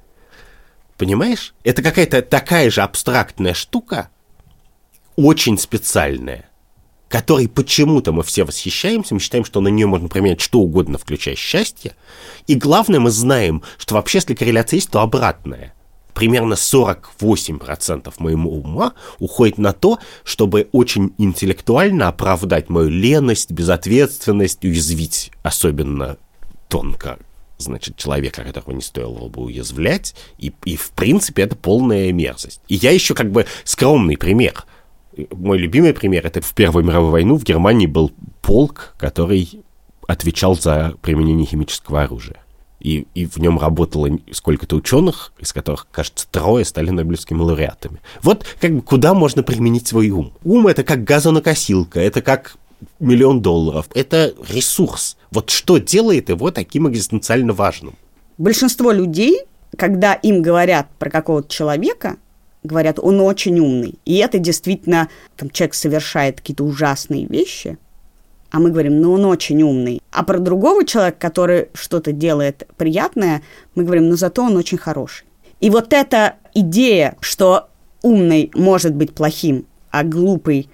Понимаешь? 1.00 1.54
Это 1.64 1.82
какая-то 1.82 2.20
такая 2.20 2.70
же 2.70 2.82
абстрактная 2.82 3.54
штука, 3.54 4.10
очень 5.16 5.56
специальная, 5.56 6.50
которой 7.08 7.48
почему-то 7.48 8.12
мы 8.12 8.22
все 8.22 8.44
восхищаемся, 8.44 9.14
мы 9.14 9.20
считаем, 9.20 9.46
что 9.46 9.62
на 9.62 9.68
нее 9.68 9.86
можно 9.86 10.08
применять 10.08 10.42
что 10.42 10.60
угодно, 10.60 10.98
включая 10.98 11.36
счастье. 11.36 11.96
И 12.46 12.54
главное, 12.54 13.00
мы 13.00 13.10
знаем, 13.10 13.62
что 13.78 13.94
вообще, 13.94 14.18
если 14.18 14.34
корреляция 14.34 14.76
есть, 14.76 14.90
то 14.90 15.00
обратная. 15.00 15.72
Примерно 16.12 16.52
48% 16.52 18.12
моего 18.18 18.50
ума 18.50 18.92
уходит 19.20 19.56
на 19.56 19.72
то, 19.72 20.00
чтобы 20.22 20.68
очень 20.72 21.14
интеллектуально 21.16 22.08
оправдать 22.08 22.68
мою 22.68 22.90
леность, 22.90 23.50
безответственность, 23.52 24.62
уязвить 24.66 25.32
особенно 25.42 26.18
тонко 26.68 27.18
значит, 27.60 27.96
человека, 27.96 28.42
которого 28.42 28.72
не 28.72 28.82
стоило 28.82 29.28
бы 29.28 29.42
уязвлять, 29.42 30.14
и, 30.38 30.52
и 30.64 30.76
в 30.76 30.90
принципе 30.90 31.42
это 31.42 31.56
полная 31.56 32.12
мерзость. 32.12 32.60
И 32.68 32.74
я 32.74 32.90
еще 32.90 33.14
как 33.14 33.30
бы 33.30 33.46
скромный 33.64 34.16
пример. 34.16 34.64
Мой 35.32 35.58
любимый 35.58 35.92
пример, 35.92 36.26
это 36.26 36.40
в 36.40 36.52
Первую 36.54 36.84
мировую 36.84 37.12
войну 37.12 37.36
в 37.36 37.44
Германии 37.44 37.86
был 37.86 38.12
полк, 38.42 38.94
который 38.98 39.62
отвечал 40.06 40.56
за 40.56 40.94
применение 41.02 41.46
химического 41.46 42.02
оружия. 42.02 42.42
И, 42.80 43.06
и 43.14 43.26
в 43.26 43.36
нем 43.36 43.58
работало 43.58 44.08
сколько-то 44.32 44.76
ученых, 44.76 45.32
из 45.38 45.52
которых, 45.52 45.86
кажется, 45.92 46.26
трое 46.30 46.64
стали 46.64 46.88
нобелевскими 46.90 47.38
лауреатами. 47.38 48.00
Вот 48.22 48.46
как 48.58 48.74
бы 48.74 48.80
куда 48.80 49.12
можно 49.12 49.42
применить 49.42 49.86
свой 49.86 50.10
ум? 50.10 50.32
Ум— 50.42 50.66
это 50.68 50.82
как 50.82 51.04
газонокосилка, 51.04 52.00
это 52.00 52.22
как 52.22 52.56
миллион 52.98 53.42
долларов. 53.42 53.88
Это 53.94 54.34
ресурс. 54.48 55.16
Вот 55.30 55.50
что 55.50 55.78
делает 55.78 56.28
его 56.28 56.50
таким 56.50 56.88
экзистенциально 56.88 57.52
важным? 57.52 57.94
Большинство 58.38 58.92
людей, 58.92 59.42
когда 59.76 60.14
им 60.14 60.42
говорят 60.42 60.88
про 60.98 61.10
какого-то 61.10 61.48
человека, 61.48 62.16
говорят, 62.62 62.98
он 62.98 63.20
очень 63.20 63.58
умный. 63.58 63.94
И 64.04 64.16
это 64.16 64.38
действительно, 64.38 65.08
там 65.36 65.50
человек 65.50 65.74
совершает 65.74 66.36
какие-то 66.40 66.64
ужасные 66.64 67.26
вещи, 67.26 67.78
а 68.50 68.58
мы 68.58 68.70
говорим, 68.70 69.00
ну 69.00 69.12
он 69.12 69.24
очень 69.26 69.62
умный. 69.62 70.02
А 70.10 70.24
про 70.24 70.38
другого 70.38 70.84
человека, 70.84 71.18
который 71.20 71.68
что-то 71.72 72.12
делает 72.12 72.66
приятное, 72.76 73.42
мы 73.74 73.84
говорим, 73.84 74.08
ну 74.08 74.16
зато 74.16 74.42
он 74.42 74.56
очень 74.56 74.78
хороший. 74.78 75.26
И 75.60 75.70
вот 75.70 75.92
эта 75.92 76.36
идея, 76.54 77.16
что 77.20 77.68
умный 78.02 78.50
может 78.54 78.94
быть 78.94 79.14
плохим, 79.14 79.66
а 79.90 80.02
глупый 80.02 80.68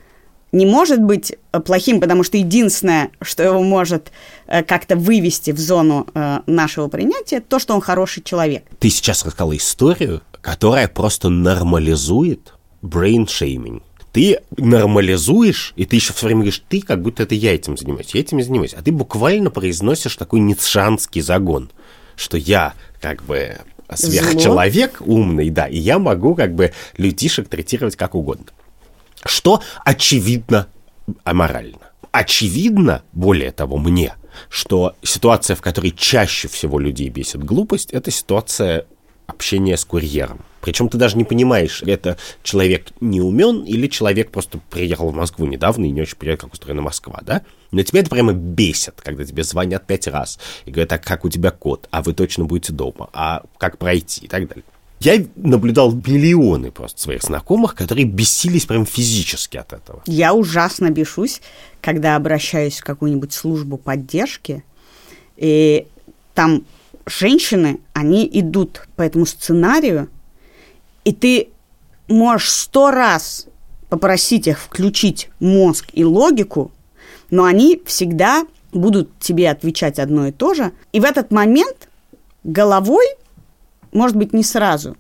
не 0.56 0.66
может 0.66 1.00
быть 1.00 1.34
э, 1.52 1.60
плохим, 1.60 2.00
потому 2.00 2.24
что 2.24 2.38
единственное, 2.38 3.10
что 3.20 3.42
его 3.42 3.62
может 3.62 4.10
э, 4.46 4.62
как-то 4.62 4.96
вывести 4.96 5.50
в 5.50 5.58
зону 5.58 6.06
э, 6.14 6.40
нашего 6.46 6.88
принятия, 6.88 7.40
то, 7.40 7.58
что 7.58 7.74
он 7.74 7.80
хороший 7.80 8.22
человек. 8.22 8.64
Ты 8.78 8.88
сейчас 8.88 9.24
рассказала 9.24 9.56
историю, 9.56 10.22
которая 10.40 10.88
просто 10.88 11.28
нормализует 11.28 12.54
shaming. 12.82 13.82
Ты 14.12 14.40
нормализуешь, 14.56 15.74
и 15.76 15.84
ты 15.84 15.96
еще 15.96 16.14
все 16.14 16.26
время 16.26 16.40
говоришь, 16.40 16.62
ты 16.68 16.80
как 16.80 17.02
будто 17.02 17.24
это 17.24 17.34
я 17.34 17.54
этим 17.54 17.76
занимаюсь, 17.76 18.14
я 18.14 18.20
этим 18.20 18.42
занимаюсь. 18.42 18.72
А 18.72 18.80
ты 18.80 18.92
буквально 18.92 19.50
произносишь 19.50 20.16
такой 20.16 20.40
ницшанский 20.40 21.20
загон, 21.20 21.70
что 22.14 22.38
я 22.38 22.72
как 23.02 23.22
бы 23.24 23.58
сверхчеловек 23.94 24.98
Зло. 24.98 25.16
умный, 25.16 25.50
да, 25.50 25.66
и 25.66 25.76
я 25.76 25.98
могу 25.98 26.34
как 26.34 26.54
бы 26.54 26.72
людишек 26.96 27.48
третировать 27.48 27.96
как 27.96 28.14
угодно 28.14 28.46
что 29.26 29.62
очевидно 29.84 30.66
аморально. 31.24 31.78
Очевидно, 32.12 33.02
более 33.12 33.52
того, 33.52 33.76
мне, 33.76 34.14
что 34.48 34.94
ситуация, 35.02 35.56
в 35.56 35.62
которой 35.62 35.90
чаще 35.90 36.48
всего 36.48 36.78
людей 36.78 37.08
бесит 37.08 37.44
глупость, 37.44 37.90
это 37.92 38.10
ситуация 38.10 38.86
общения 39.26 39.76
с 39.76 39.84
курьером. 39.84 40.40
Причем 40.60 40.88
ты 40.88 40.98
даже 40.98 41.16
не 41.16 41.24
понимаешь, 41.24 41.82
это 41.82 42.16
человек 42.42 42.88
не 43.00 43.20
умен 43.20 43.62
или 43.62 43.86
человек 43.86 44.30
просто 44.30 44.58
приехал 44.70 45.10
в 45.10 45.14
Москву 45.14 45.46
недавно 45.46 45.84
и 45.84 45.90
не 45.90 46.00
очень 46.00 46.16
понимает, 46.16 46.40
как 46.40 46.52
устроена 46.52 46.82
Москва, 46.82 47.20
да? 47.22 47.42
Но 47.70 47.82
тебя 47.82 48.00
это 48.00 48.10
прямо 48.10 48.32
бесит, 48.32 48.94
когда 49.02 49.24
тебе 49.24 49.44
звонят 49.44 49.86
пять 49.86 50.06
раз 50.06 50.38
и 50.64 50.70
говорят, 50.70 50.92
а 50.92 50.98
как 50.98 51.24
у 51.24 51.28
тебя 51.28 51.50
код, 51.50 51.86
а 51.90 52.02
вы 52.02 52.14
точно 52.14 52.44
будете 52.44 52.72
дома, 52.72 53.10
а 53.12 53.42
как 53.58 53.78
пройти 53.78 54.24
и 54.24 54.28
так 54.28 54.48
далее. 54.48 54.64
Я 55.00 55.24
наблюдал 55.36 55.92
миллионы 55.92 56.70
просто 56.70 57.00
своих 57.00 57.22
знакомых, 57.22 57.74
которые 57.74 58.06
бесились 58.06 58.64
прям 58.64 58.86
физически 58.86 59.56
от 59.56 59.72
этого. 59.72 60.02
Я 60.06 60.34
ужасно 60.34 60.90
бешусь, 60.90 61.42
когда 61.80 62.16
обращаюсь 62.16 62.80
в 62.80 62.84
какую-нибудь 62.84 63.32
службу 63.32 63.76
поддержки, 63.76 64.64
и 65.36 65.86
там 66.34 66.64
женщины, 67.04 67.80
они 67.92 68.28
идут 68.32 68.88
по 68.96 69.02
этому 69.02 69.26
сценарию, 69.26 70.08
и 71.04 71.12
ты 71.12 71.48
можешь 72.08 72.50
сто 72.50 72.90
раз 72.90 73.46
попросить 73.88 74.46
их 74.46 74.60
включить 74.60 75.28
мозг 75.40 75.86
и 75.92 76.04
логику, 76.04 76.72
но 77.30 77.44
они 77.44 77.82
всегда 77.84 78.46
будут 78.72 79.18
тебе 79.18 79.50
отвечать 79.50 79.98
одно 79.98 80.28
и 80.28 80.32
то 80.32 80.54
же. 80.54 80.72
И 80.92 81.00
в 81.00 81.04
этот 81.04 81.30
момент 81.30 81.88
головой 82.44 83.06
может 83.96 84.16
быть, 84.16 84.32
не 84.32 84.42
сразу. 84.42 84.96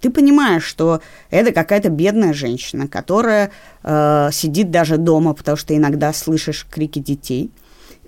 Ты 0.00 0.10
понимаешь, 0.10 0.64
что 0.64 1.00
это 1.30 1.52
какая-то 1.52 1.88
бедная 1.88 2.32
женщина, 2.34 2.86
которая 2.86 3.50
э, 3.82 4.28
сидит 4.32 4.70
даже 4.70 4.98
дома, 4.98 5.32
потому 5.32 5.56
что 5.56 5.74
иногда 5.74 6.12
слышишь 6.12 6.66
крики 6.70 6.98
детей. 6.98 7.50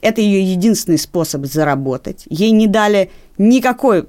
Это 0.03 0.21
ее 0.21 0.43
единственный 0.43 0.99
способ 0.99 1.47
заработать. 1.47 2.25
Ей 2.29 2.51
не 2.51 2.67
дали 2.67 3.11
никакой 3.39 4.07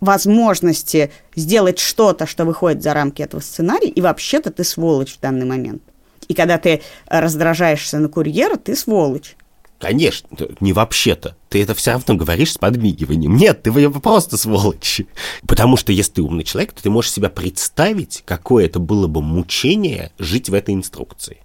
возможности 0.00 1.10
сделать 1.34 1.78
что-то, 1.78 2.26
что 2.26 2.44
выходит 2.44 2.82
за 2.82 2.94
рамки 2.94 3.20
этого 3.20 3.40
сценария, 3.40 3.88
и 3.88 4.00
вообще-то 4.00 4.50
ты 4.50 4.64
сволочь 4.64 5.16
в 5.16 5.20
данный 5.20 5.44
момент. 5.44 5.82
И 6.28 6.34
когда 6.34 6.58
ты 6.58 6.82
раздражаешься 7.06 7.98
на 7.98 8.08
курьера, 8.08 8.56
ты 8.56 8.76
сволочь. 8.76 9.36
Конечно, 9.78 10.28
не 10.58 10.72
вообще-то. 10.72 11.36
Ты 11.48 11.62
это 11.62 11.72
все 11.74 11.92
равно 11.92 12.16
говоришь 12.16 12.52
с 12.52 12.58
подмигиванием. 12.58 13.36
Нет, 13.36 13.62
ты 13.62 13.90
просто 13.90 14.36
сволочь. 14.36 15.02
Потому 15.46 15.76
что 15.76 15.92
если 15.92 16.14
ты 16.14 16.22
умный 16.22 16.42
человек, 16.42 16.72
то 16.72 16.82
ты 16.82 16.90
можешь 16.90 17.12
себя 17.12 17.30
представить, 17.30 18.24
какое 18.26 18.66
это 18.66 18.80
было 18.80 19.06
бы 19.06 19.22
мучение 19.22 20.10
жить 20.18 20.48
в 20.48 20.54
этой 20.54 20.74
инструкции. 20.74 21.38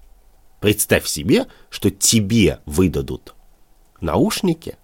Представь 0.61 1.05
себе, 1.05 1.45
что 1.69 1.91
тебе 1.91 2.59
выдадут 2.65 3.35
наушники, 4.01 4.77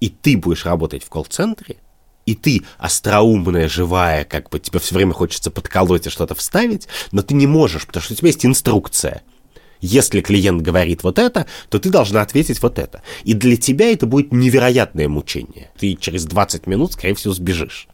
и 0.00 0.08
ты 0.08 0.36
будешь 0.36 0.66
работать 0.66 1.04
в 1.04 1.08
колл-центре, 1.08 1.76
и 2.26 2.34
ты 2.34 2.62
остроумная, 2.78 3.68
живая, 3.68 4.24
как 4.24 4.50
бы 4.50 4.58
тебе 4.58 4.80
все 4.80 4.94
время 4.94 5.12
хочется 5.12 5.50
подколоть 5.50 6.06
и 6.06 6.10
что-то 6.10 6.34
вставить, 6.34 6.88
но 7.12 7.22
ты 7.22 7.34
не 7.34 7.46
можешь, 7.46 7.86
потому 7.86 8.02
что 8.02 8.14
у 8.14 8.16
тебя 8.16 8.28
есть 8.28 8.44
инструкция– 8.44 9.22
если 9.80 10.20
клиент 10.20 10.62
говорит 10.62 11.02
вот 11.02 11.18
это, 11.18 11.46
то 11.68 11.78
ты 11.78 11.90
должна 11.90 12.22
ответить 12.22 12.62
вот 12.62 12.78
это. 12.78 13.02
И 13.24 13.34
для 13.34 13.56
тебя 13.56 13.92
это 13.92 14.06
будет 14.06 14.32
невероятное 14.32 15.08
мучение. 15.08 15.70
Ты 15.78 15.94
через 15.94 16.24
20 16.24 16.66
минут, 16.66 16.92
скорее 16.92 17.14
всего, 17.14 17.34
сбежишь. 17.34 17.88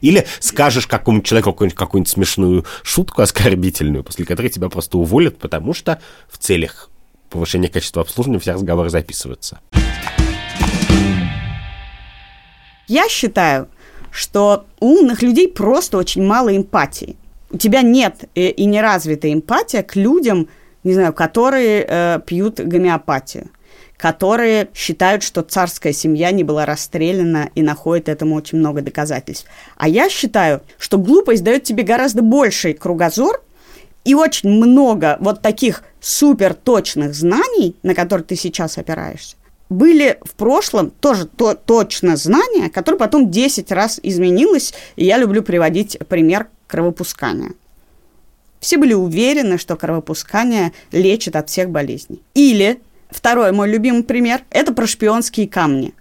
Или 0.00 0.26
скажешь 0.38 0.86
какому-нибудь 0.86 1.26
человеку 1.26 1.52
какую-нибудь, 1.52 1.78
какую-нибудь 1.78 2.10
смешную 2.10 2.64
шутку 2.82 3.22
оскорбительную, 3.22 4.02
после 4.02 4.24
которой 4.24 4.48
тебя 4.48 4.68
просто 4.68 4.98
уволят, 4.98 5.38
потому 5.38 5.74
что 5.74 6.00
в 6.28 6.38
целях 6.38 6.90
повышения 7.28 7.68
качества 7.68 8.02
обслуживания 8.02 8.40
все 8.40 8.52
разговоры 8.52 8.90
записываются. 8.90 9.60
Я 12.88 13.08
считаю, 13.08 13.68
что 14.10 14.66
у 14.80 14.98
умных 14.98 15.22
людей 15.22 15.48
просто 15.48 15.96
очень 15.96 16.24
мало 16.24 16.54
эмпатии. 16.56 17.16
У 17.50 17.56
тебя 17.56 17.82
нет 17.82 18.24
э, 18.34 18.48
и 18.48 18.64
не 18.64 18.80
развита 18.80 19.32
эмпатия 19.32 19.82
к 19.82 19.96
людям, 19.96 20.48
не 20.84 20.94
знаю, 20.94 21.12
которые 21.12 21.84
э, 21.86 22.20
пьют 22.24 22.60
гомеопатию, 22.60 23.48
которые 23.96 24.68
считают, 24.74 25.22
что 25.22 25.42
царская 25.42 25.92
семья 25.92 26.30
не 26.30 26.42
была 26.42 26.64
расстреляна 26.64 27.50
и 27.54 27.62
находят 27.62 28.08
этому 28.08 28.34
очень 28.34 28.58
много 28.58 28.80
доказательств. 28.80 29.46
А 29.76 29.88
я 29.88 30.08
считаю, 30.08 30.62
что 30.78 30.98
глупость 30.98 31.44
дает 31.44 31.64
тебе 31.64 31.82
гораздо 31.82 32.22
больший 32.22 32.72
кругозор 32.72 33.42
и 34.04 34.14
очень 34.14 34.48
много 34.48 35.18
вот 35.20 35.42
таких 35.42 35.82
супер 36.00 36.54
точных 36.54 37.14
знаний, 37.14 37.76
на 37.82 37.94
которые 37.94 38.24
ты 38.24 38.36
сейчас 38.36 38.78
опираешься, 38.78 39.36
были 39.68 40.18
в 40.22 40.30
прошлом 40.32 40.90
тоже 40.90 41.26
то, 41.26 41.54
точно 41.54 42.16
знания, 42.16 42.70
которые 42.70 42.98
потом 42.98 43.30
10 43.30 43.70
раз 43.70 44.00
изменилось, 44.02 44.74
и 44.96 45.04
я 45.04 45.18
люблю 45.18 45.42
приводить 45.42 45.98
пример 46.08 46.48
кровопускания. 46.66 47.52
Все 48.60 48.76
были 48.76 48.92
уверены, 48.92 49.58
что 49.58 49.74
кровопускание 49.74 50.72
лечит 50.92 51.34
от 51.34 51.48
всех 51.48 51.70
болезней. 51.70 52.22
Или, 52.34 52.80
второй 53.08 53.52
мой 53.52 53.70
любимый 53.70 54.04
пример, 54.04 54.42
это 54.50 54.72
про 54.74 54.86
шпионские 54.86 55.48
камни. 55.48 55.94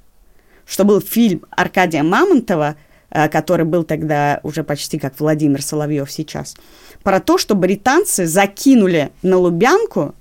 Что 0.65 0.83
был 0.83 0.99
фильм 0.99 1.45
Аркадия 1.51 2.03
Мамонтова, 2.03 2.75
э, 3.09 3.29
который 3.29 3.65
был 3.65 3.83
тогда 3.83 4.41
уже 4.43 4.63
почти 4.65 4.99
как 4.99 5.19
Владимир 5.19 5.61
Соловьев 5.61 6.11
сейчас, 6.11 6.55
про 7.01 7.21
то, 7.21 7.37
что 7.37 7.55
британцы 7.55 8.25
закинули 8.25 9.11
на 9.23 9.37
Лубянку 9.37 10.13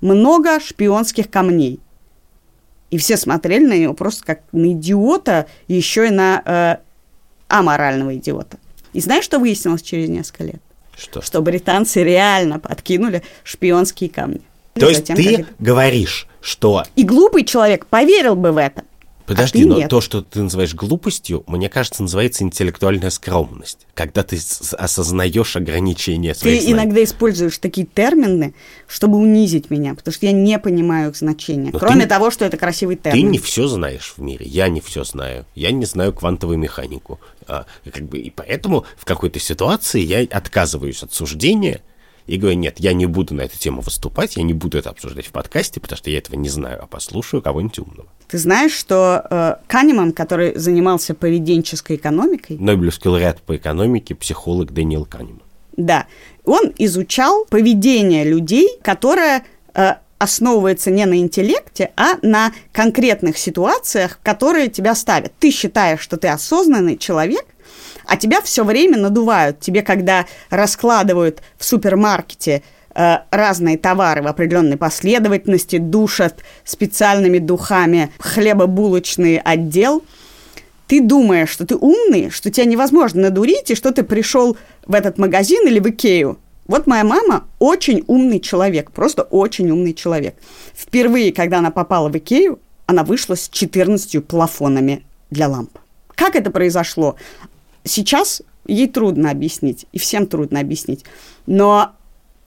много 0.00 0.60
шпионских 0.60 1.30
камней. 1.30 1.78
И 2.90 2.96
все 2.96 3.18
смотрели 3.18 3.66
на 3.66 3.78
него 3.78 3.92
просто 3.92 4.24
как 4.24 4.40
на 4.52 4.72
идиота, 4.72 5.46
еще 5.68 6.08
и 6.08 6.10
на 6.10 6.42
э, 6.44 6.76
аморального 7.48 8.16
идиота. 8.16 8.58
И 8.94 9.00
знаешь, 9.00 9.24
что 9.24 9.38
выяснилось 9.38 9.82
через 9.82 10.08
несколько 10.08 10.44
лет? 10.44 10.62
Что? 11.00 11.22
Что 11.22 11.40
британцы 11.40 12.02
реально 12.02 12.58
подкинули 12.58 13.22
шпионские 13.42 14.10
камни. 14.10 14.42
То 14.74 14.88
есть 14.88 15.06
Затем, 15.06 15.16
ты 15.16 15.46
говоришь, 15.58 16.26
что... 16.40 16.84
И 16.94 17.04
глупый 17.04 17.44
человек 17.44 17.86
поверил 17.86 18.36
бы 18.36 18.52
в 18.52 18.58
это. 18.58 18.84
Подожди, 19.30 19.62
а 19.62 19.66
но 19.66 19.78
нет. 19.78 19.90
то, 19.90 20.00
что 20.00 20.22
ты 20.22 20.42
называешь 20.42 20.74
глупостью, 20.74 21.44
мне 21.46 21.68
кажется, 21.68 22.02
называется 22.02 22.42
интеллектуальная 22.42 23.10
скромность. 23.10 23.86
Когда 23.94 24.24
ты 24.24 24.38
осознаешь 24.76 25.56
ограничения 25.56 26.34
своих 26.34 26.58
Ты 26.58 26.64
знаний. 26.66 26.82
иногда 26.82 27.04
используешь 27.04 27.58
такие 27.58 27.86
термины, 27.86 28.54
чтобы 28.88 29.18
унизить 29.18 29.70
меня, 29.70 29.94
потому 29.94 30.12
что 30.12 30.26
я 30.26 30.32
не 30.32 30.58
понимаю 30.58 31.10
их 31.10 31.16
значения. 31.16 31.70
Но 31.72 31.78
Кроме 31.78 32.02
ты, 32.02 32.08
того, 32.08 32.30
что 32.30 32.44
это 32.44 32.56
красивый 32.56 32.96
термин. 32.96 33.22
Ты 33.24 33.30
не 33.30 33.38
все 33.38 33.68
знаешь 33.68 34.14
в 34.16 34.20
мире, 34.20 34.46
я 34.46 34.68
не 34.68 34.80
все 34.80 35.04
знаю. 35.04 35.46
Я 35.54 35.70
не 35.70 35.84
знаю 35.84 36.12
квантовую 36.12 36.58
механику. 36.58 37.20
А, 37.46 37.66
как 37.92 38.04
бы, 38.04 38.18
и 38.18 38.30
поэтому 38.30 38.84
в 38.96 39.04
какой-то 39.04 39.38
ситуации 39.38 40.00
я 40.00 40.20
отказываюсь 40.22 41.02
от 41.02 41.12
суждения 41.12 41.82
и 42.30 42.36
говорю, 42.36 42.56
нет, 42.58 42.76
я 42.78 42.92
не 42.92 43.06
буду 43.06 43.34
на 43.34 43.42
эту 43.42 43.58
тему 43.58 43.80
выступать, 43.80 44.36
я 44.36 44.44
не 44.44 44.52
буду 44.52 44.78
это 44.78 44.90
обсуждать 44.90 45.26
в 45.26 45.32
подкасте, 45.32 45.80
потому 45.80 45.96
что 45.96 46.10
я 46.10 46.18
этого 46.18 46.36
не 46.36 46.48
знаю, 46.48 46.78
а 46.80 46.86
послушаю 46.86 47.42
кого-нибудь 47.42 47.80
умного. 47.80 48.08
Ты 48.28 48.38
знаешь, 48.38 48.72
что 48.72 49.26
э, 49.28 49.54
Канеман, 49.66 50.12
который 50.12 50.56
занимался 50.56 51.14
поведенческой 51.14 51.96
экономикой... 51.96 52.56
Нобелевский 52.56 53.10
лауреат 53.10 53.42
по 53.42 53.56
экономике, 53.56 54.14
психолог 54.14 54.72
Дэниел 54.72 55.06
Канеман. 55.06 55.42
Да, 55.76 56.06
он 56.44 56.72
изучал 56.78 57.46
поведение 57.46 58.22
людей, 58.22 58.78
которое 58.80 59.42
э, 59.74 59.94
основывается 60.18 60.92
не 60.92 61.06
на 61.06 61.18
интеллекте, 61.18 61.90
а 61.96 62.14
на 62.22 62.52
конкретных 62.70 63.38
ситуациях, 63.38 64.20
которые 64.22 64.68
тебя 64.68 64.94
ставят. 64.94 65.32
Ты 65.40 65.50
считаешь, 65.50 66.00
что 66.00 66.16
ты 66.16 66.28
осознанный 66.28 66.96
человек, 66.96 67.44
а 68.10 68.16
тебя 68.16 68.40
все 68.42 68.64
время 68.64 68.98
надувают. 68.98 69.60
Тебе, 69.60 69.82
когда 69.82 70.26
раскладывают 70.50 71.42
в 71.56 71.64
супермаркете 71.64 72.64
э, 72.92 73.18
разные 73.30 73.78
товары 73.78 74.20
в 74.20 74.26
определенной 74.26 74.76
последовательности, 74.76 75.78
душат 75.78 76.40
специальными 76.64 77.38
духами 77.38 78.10
хлебобулочный 78.18 79.38
отдел, 79.38 80.02
ты 80.88 81.00
думаешь, 81.00 81.50
что 81.50 81.64
ты 81.64 81.76
умный, 81.76 82.30
что 82.30 82.50
тебя 82.50 82.66
невозможно 82.66 83.22
надурить, 83.22 83.70
и 83.70 83.76
что 83.76 83.92
ты 83.92 84.02
пришел 84.02 84.56
в 84.86 84.94
этот 84.94 85.16
магазин 85.16 85.68
или 85.68 85.78
в 85.78 85.88
Икею. 85.88 86.36
Вот 86.66 86.88
моя 86.88 87.04
мама 87.04 87.44
очень 87.60 88.02
умный 88.08 88.40
человек, 88.40 88.90
просто 88.90 89.22
очень 89.22 89.70
умный 89.70 89.94
человек. 89.94 90.34
Впервые, 90.74 91.32
когда 91.32 91.58
она 91.58 91.70
попала 91.70 92.08
в 92.08 92.18
Икею, 92.18 92.58
она 92.86 93.04
вышла 93.04 93.36
с 93.36 93.48
14 93.48 94.26
плафонами 94.26 95.04
для 95.30 95.46
ламп. 95.46 95.78
Как 96.16 96.34
это 96.34 96.50
произошло? 96.50 97.14
Сейчас 97.84 98.42
ей 98.66 98.88
трудно 98.88 99.30
объяснить, 99.30 99.86
и 99.92 99.98
всем 99.98 100.26
трудно 100.26 100.60
объяснить. 100.60 101.04
Но 101.46 101.92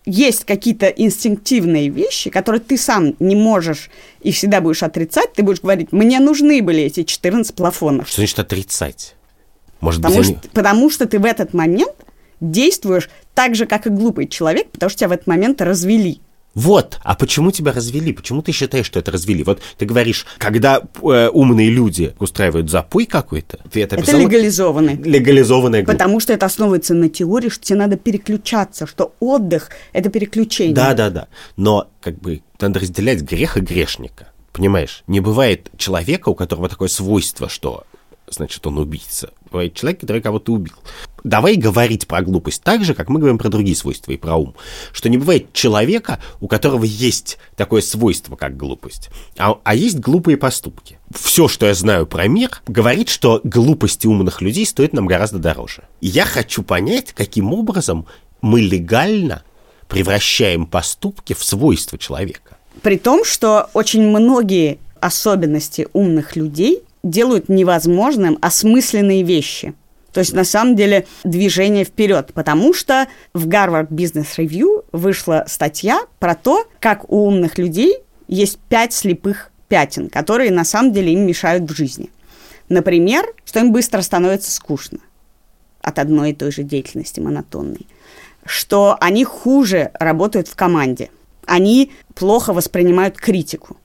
есть 0.06 0.46
какие-то 0.46 0.88
инстинктивные 0.88 1.90
вещи, 1.90 2.30
которые 2.30 2.62
ты 2.62 2.78
сам 2.78 3.16
не 3.20 3.36
можешь 3.36 3.90
и 4.22 4.32
всегда 4.32 4.62
будешь 4.62 4.84
отрицать. 4.84 5.34
Ты 5.34 5.44
будешь 5.44 5.62
говорить, 5.62 5.92
мне 5.92 6.20
нужны 6.20 6.62
были 6.62 6.84
эти 6.84 7.04
14 7.04 7.56
плафонов. 7.56 8.08
Что 8.08 8.18
значит 8.18 8.40
отрицать? 8.40 9.16
Может 9.80 10.02
потому, 10.02 10.18
быть, 10.18 10.26
что, 10.26 10.36
они... 10.36 10.50
потому 10.54 10.90
что 10.90 11.06
ты 11.06 11.20
в 11.20 11.26
этот 11.26 11.54
момент 11.54 11.96
действуешь 12.42 13.10
так 13.34 13.56
же, 13.56 13.66
как 13.66 13.88
и 13.88 13.90
глупый 13.90 14.28
человек, 14.28 14.70
потому 14.72 14.90
что 14.90 15.00
тебя 15.00 15.10
в 15.10 15.14
этот 15.14 15.28
момент 15.28 15.62
развели. 15.62 16.22
Вот, 16.54 17.00
а 17.04 17.16
почему 17.16 17.52
тебя 17.52 17.72
развели? 17.72 18.14
Почему 18.14 18.42
ты 18.44 18.52
считаешь, 18.52 18.86
что 18.86 19.00
это 19.00 19.12
развели? 19.12 19.44
Вот 19.44 19.62
ты 19.78 19.86
говоришь, 19.86 20.26
когда 20.38 20.82
э, 20.82 21.30
умные 21.30 21.70
люди 21.70 22.14
устраивают 22.20 22.70
запой 22.70 23.06
какой-то, 23.06 23.60
ты 23.72 23.82
это 23.82 23.96
Это 23.96 24.16
легализованный. 24.18 24.96
Легализованная 24.96 25.82
группа. 25.82 25.94
Потому 25.94 26.20
что 26.20 26.32
это 26.34 26.46
основывается 26.46 26.94
на 26.94 27.10
теории, 27.10 27.50
что 27.50 27.66
тебе 27.66 27.80
надо 27.80 27.98
переключаться, 27.98 28.86
что 28.86 29.14
отдых– 29.20 29.70
это 29.94 30.10
переключение. 30.10 30.76
Да, 30.76 30.94
да, 30.94 31.10
да. 31.10 31.28
Но 31.58 31.88
как 32.02 32.20
бы 32.20 32.42
надо 32.60 32.80
разделять 32.80 33.22
грех 33.22 33.58
и 33.58 33.62
грешника. 33.62 34.28
Понимаешь? 34.52 35.04
Не 35.08 35.20
бывает 35.20 35.72
человека, 35.78 36.30
у 36.30 36.36
которого 36.36 36.70
такое 36.70 36.88
свойство, 36.88 37.50
что 37.50 37.86
значит 38.34 38.66
он 38.68 38.78
убийца. 38.78 39.32
Бывает 39.52 39.74
человек, 39.74 40.02
который 40.02 40.22
кого-то 40.22 40.52
убил. 40.52 40.74
Давай 41.24 41.56
говорить 41.56 42.08
про 42.08 42.22
глупость 42.22 42.64
так 42.64 42.84
же, 42.84 42.94
как 42.94 43.10
мы 43.10 43.20
говорим 43.20 43.38
про 43.38 43.50
другие 43.50 43.76
свойства 43.76 44.12
и 44.12 44.18
про 44.18 44.36
ум. 44.36 44.56
Что 44.92 45.10
не 45.10 45.18
бывает 45.18 45.54
человека, 45.54 46.20
у 46.42 46.48
которого 46.48 46.84
есть 46.84 47.38
такое 47.56 47.82
свойство, 47.82 48.36
как 48.36 48.58
глупость, 48.58 49.10
а, 49.38 49.60
а 49.64 49.76
есть 49.76 50.00
глупые 50.00 50.38
поступки. 50.38 51.00
Все, 51.12 51.48
что 51.48 51.66
я 51.66 51.74
знаю 51.74 52.08
про 52.08 52.28
мир, 52.28 52.62
говорит, 52.68 53.10
что 53.10 53.40
глупости 53.44 54.08
умных 54.08 54.42
людей 54.42 54.66
стоит 54.66 54.94
нам 54.94 55.06
гораздо 55.06 55.40
дороже. 55.40 55.84
И 56.02 56.08
я 56.08 56.26
хочу 56.26 56.64
понять, 56.64 57.14
каким 57.14 57.54
образом 57.54 58.06
мы 58.42 58.60
легально 58.60 59.44
превращаем 59.88 60.66
поступки 60.66 61.34
в 61.34 61.44
свойства 61.44 61.98
человека. 61.98 62.58
При 62.82 62.98
том, 62.98 63.24
что 63.24 63.70
очень 63.74 64.02
многие 64.10 64.80
особенности 65.00 65.88
умных 65.94 66.36
людей 66.36 66.84
делают 67.04 67.50
невозможным 67.50 68.38
осмысленные 68.42 69.24
вещи. 69.24 69.74
То 70.14 70.20
есть, 70.20 70.34
на 70.34 70.44
самом 70.44 70.76
деле, 70.76 71.08
движение 71.24 71.86
вперед, 71.86 72.32
потому 72.34 72.74
что 72.74 73.08
в 73.34 73.48
Harvard 73.48 73.90
Business 73.90 74.38
Review 74.38 74.86
вышла 74.92 75.44
статья 75.48 76.02
про 76.20 76.36
то, 76.36 76.68
как 76.80 77.12
у 77.12 77.26
умных 77.26 77.58
людей 77.58 77.98
есть 78.28 78.60
пять 78.70 78.94
слепых 78.94 79.52
пятен, 79.68 80.10
которые 80.10 80.52
на 80.52 80.64
самом 80.64 80.94
деле 80.94 81.14
им 81.14 81.26
мешают 81.26 81.70
в 81.70 81.76
жизни. 81.76 82.12
Например, 82.70 83.26
что 83.44 83.60
им 83.60 83.72
быстро 83.72 84.02
становится 84.02 84.52
скучно 84.52 85.00
от 85.82 86.00
одной 86.00 86.32
и 86.32 86.36
той 86.36 86.52
же 86.52 86.64
деятельности 86.64 87.20
монотонной, 87.20 87.88
что 88.46 88.96
они 89.02 89.26
хуже 89.26 89.92
работают 89.96 90.48
в 90.48 90.56
команде, 90.56 91.10
они 91.46 91.92
плохо 92.14 92.54
воспринимают 92.54 93.18
критику, 93.18 93.78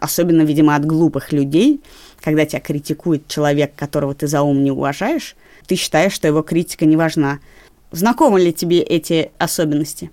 особенно, 0.00 0.42
видимо, 0.42 0.74
от 0.74 0.84
глупых 0.84 1.32
людей, 1.32 1.80
когда 2.22 2.44
тебя 2.44 2.60
критикует 2.60 3.26
человек, 3.28 3.74
которого 3.74 4.14
ты 4.14 4.26
за 4.26 4.42
ум 4.42 4.62
не 4.62 4.70
уважаешь, 4.70 5.36
ты 5.66 5.76
считаешь, 5.76 6.12
что 6.12 6.26
его 6.26 6.42
критика 6.42 6.86
не 6.86 6.96
важна. 6.96 7.40
Знакомы 7.90 8.40
ли 8.40 8.52
тебе 8.52 8.80
эти 8.80 9.30
особенности? 9.38 10.10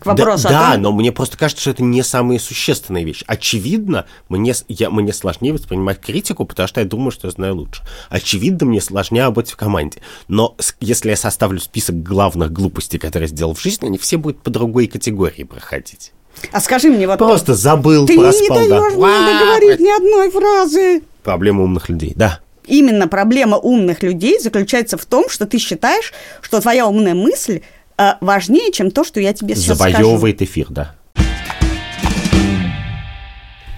К 0.00 0.06
вопросу 0.06 0.48
да, 0.48 0.48
о 0.48 0.52
том... 0.52 0.72
Да, 0.72 0.78
но 0.78 0.92
мне 0.92 1.12
просто 1.12 1.36
кажется, 1.36 1.60
что 1.60 1.70
это 1.72 1.82
не 1.82 2.02
самая 2.02 2.38
существенная 2.38 3.04
вещь. 3.04 3.22
Очевидно, 3.26 4.06
мне, 4.30 4.54
я, 4.68 4.88
мне 4.88 5.12
сложнее 5.12 5.52
воспринимать 5.52 6.00
критику, 6.00 6.46
потому 6.46 6.66
что 6.66 6.80
я 6.80 6.86
думаю, 6.86 7.10
что 7.10 7.26
я 7.26 7.32
знаю 7.32 7.56
лучше. 7.56 7.82
Очевидно, 8.08 8.66
мне 8.66 8.80
сложнее 8.80 9.24
работать 9.24 9.52
в 9.52 9.56
команде. 9.56 10.00
Но 10.26 10.56
если 10.80 11.10
я 11.10 11.16
составлю 11.16 11.60
список 11.60 12.02
главных 12.02 12.50
глупостей, 12.50 12.98
которые 12.98 13.28
я 13.28 13.34
сделал 13.34 13.54
в 13.54 13.60
жизни, 13.60 13.86
они 13.86 13.98
все 13.98 14.16
будут 14.16 14.42
по 14.42 14.48
другой 14.48 14.86
категории 14.86 15.44
проходить. 15.44 16.12
А 16.52 16.60
скажи 16.60 16.88
мне 16.88 17.06
вот... 17.06 17.18
Просто 17.18 17.54
забыл, 17.54 18.06
Ты 18.06 18.18
проспал. 18.18 18.60
не 18.62 18.68
даешь 18.68 18.92
да. 18.92 18.98
мне 18.98 19.32
договорить 19.38 19.80
ни 19.80 19.96
одной 19.96 20.30
фразы. 20.30 21.02
Проблема 21.22 21.62
умных 21.64 21.88
людей, 21.88 22.12
да. 22.16 22.40
Именно 22.66 23.08
проблема 23.08 23.56
умных 23.56 24.02
людей 24.02 24.38
заключается 24.38 24.96
в 24.96 25.04
том, 25.04 25.28
что 25.28 25.46
ты 25.46 25.58
считаешь, 25.58 26.12
что 26.40 26.60
твоя 26.60 26.86
умная 26.86 27.14
мысль 27.14 27.60
э, 27.98 28.12
важнее, 28.20 28.72
чем 28.72 28.90
то, 28.90 29.04
что 29.04 29.20
я 29.20 29.32
тебе 29.32 29.54
сейчас 29.54 29.78
Завоевывает 29.78 30.36
скажу. 30.36 30.50
эфир, 30.50 30.66
да. 30.70 30.94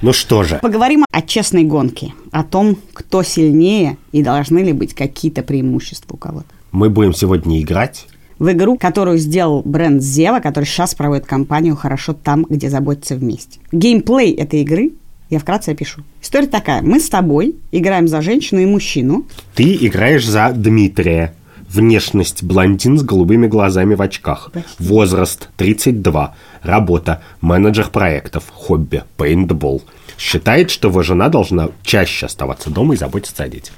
Ну 0.03 0.13
что 0.13 0.43
же. 0.43 0.59
Поговорим 0.61 1.05
о 1.11 1.23
честной 1.23 1.63
гонке, 1.63 2.13
о 2.33 2.43
том, 2.43 2.77
кто 2.93 3.23
сильнее 3.23 3.99
и 4.11 4.23
должны 4.23 4.59
ли 4.59 4.73
быть 4.73 4.95
какие-то 4.95 5.43
преимущества 5.43 6.15
у 6.15 6.17
кого-то. 6.17 6.47
Мы 6.73 6.91
будем 6.91 7.15
сегодня 7.15 7.61
играть 7.61 8.07
в 8.43 8.51
игру, 8.51 8.77
которую 8.77 9.19
сделал 9.19 9.63
бренд 9.65 10.03
Зева, 10.03 10.41
который 10.41 10.65
сейчас 10.65 10.97
проводит 10.97 11.27
кампанию 11.27 11.77
«Хорошо 11.77 12.13
там, 12.13 12.45
где 12.49 12.69
заботятся 12.69 13.15
вместе». 13.15 13.61
Геймплей 13.71 14.33
этой 14.33 14.63
игры 14.63 14.91
я 15.31 15.39
вкратце 15.39 15.69
опишу. 15.69 16.03
История 16.21 16.49
такая. 16.49 16.83
Мы 16.83 16.99
с 16.99 17.09
тобой 17.09 17.55
играем 17.71 18.09
за 18.09 18.21
женщину 18.21 18.61
и 18.61 18.67
мужчину. 18.67 19.27
Ты 19.55 19.77
играешь 19.87 20.27
за 20.27 20.51
Дмитрия 20.55 21.35
Внешность 21.69 22.43
блондин 22.43 22.99
с 22.99 23.03
голубыми 23.03 23.47
глазами 23.47 23.95
в 23.95 24.03
очках. 24.03 24.51
Возраст 24.79 25.49
32. 25.57 26.35
Работа 26.63 27.23
менеджер 27.41 27.89
проектов. 27.89 28.51
Хобби 28.53 29.05
пейнтбол. 29.17 29.83
Считает, 30.19 30.71
что 30.71 30.89
его 30.89 31.03
жена 31.03 31.29
должна 31.31 31.71
чаще 31.83 32.27
оставаться 32.27 32.69
дома 32.69 32.93
и 32.93 32.99
заботиться 32.99 33.45
о 33.45 33.49
детях. 33.49 33.73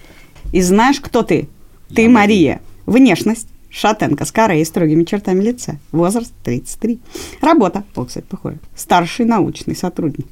И 0.53 0.61
знаешь, 0.61 1.01
кто 1.01 1.23
ты? 1.23 1.49
Ты 1.95 2.09
Мария. 2.09 2.61
Внешность. 2.87 3.47
Шатенка 3.75 4.25
с 4.25 4.31
карой 4.31 4.61
и 4.61 4.65
строгими 4.65 5.03
чертами 5.03 5.43
лица. 5.43 5.79
Возраст 5.91 6.33
33. 6.45 7.01
Работа. 7.41 7.83
О, 7.97 8.05
кстати, 8.05 8.25
похоже. 8.29 8.59
Старший 8.77 9.27
научный 9.27 9.75
сотрудник. 9.75 10.29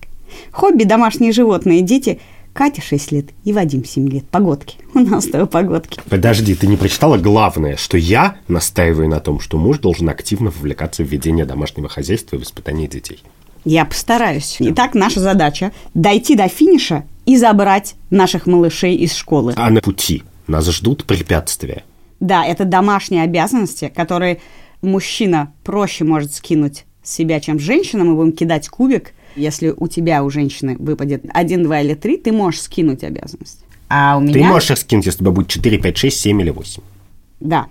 Хобби– 0.52 0.85
домашние 0.85 1.33
животные, 1.33 1.83
дети. 1.83 2.20
Катя 2.52 2.83
6 2.83 3.12
лет 3.12 3.26
и 3.44 3.52
Вадим 3.52 3.85
7 3.85 4.09
лет. 4.09 4.24
Погодки. 4.28 4.76
У 4.94 5.00
нас 5.00 5.26
то 5.26 5.44
погодки. 5.46 6.00
Подожди, 6.09 6.55
ты 6.55 6.68
не 6.68 6.76
прочитала 6.76 7.16
главное, 7.16 7.76
что 7.76 7.96
я 7.96 8.37
настаиваю 8.46 9.09
на 9.09 9.18
том, 9.18 9.40
что 9.40 9.59
муж 9.59 9.78
должен 9.78 10.09
активно 10.09 10.50
вовлекаться 10.50 11.02
в 11.02 11.07
ведение 11.09 11.44
домашнего 11.44 11.88
хозяйства 11.88 12.37
и 12.37 12.38
воспитание 12.38 12.87
детей. 12.87 13.22
Я 13.64 13.85
постараюсь. 13.85 14.57
Итак, 14.61 14.94
наша 14.94 15.18
задача– 15.18 15.72
дойти 15.94 16.37
до 16.37 16.46
финиша 16.46 17.05
и 17.26 17.37
забрать 17.37 17.96
наших 18.11 18.46
малышей 18.46 18.94
из 18.96 19.14
школы. 19.14 19.55
А 19.57 19.68
на 19.70 19.81
пути 19.81 20.22
нас 20.46 20.68
ждут 20.68 21.05
препятствия. 21.05 21.85
Да, 22.22 22.46
это 22.46 22.64
домашние 22.64 23.24
обязанности, 23.24 23.92
которые 23.94 24.38
мужчина 24.80 25.52
проще 25.64 26.04
может 26.04 26.32
скинуть 26.32 26.85
с 27.02 27.12
себя, 27.12 27.40
чем 27.40 27.58
женщина. 27.58 28.04
Мы 28.04 28.14
будем 28.14 28.30
кидать 28.32 28.68
кубик. 28.68 29.12
Если 29.35 29.74
у 29.76 29.88
тебя, 29.88 30.22
у 30.22 30.30
женщины, 30.30 30.76
выпадет 30.78 31.24
один, 31.35 31.64
два 31.64 31.80
или 31.80 31.94
три, 31.94 32.16
ты 32.16 32.30
можешь 32.30 32.62
скинуть 32.62 33.02
обязанность. 33.02 33.64
А 33.88 34.18
у 34.18 34.20
меня... 34.20 34.35
Ты 34.35 34.44
можешь 34.44 34.70
их 34.70 34.78
скинуть, 34.78 35.06
если 35.06 35.18
у 35.18 35.24
тебя 35.24 35.30
будет 35.32 35.48
4, 35.48 35.78
5, 35.78 35.96
6, 35.96 36.20
7 36.20 36.40
или 36.42 36.50
8. 36.50 36.82
Да. 37.40 37.66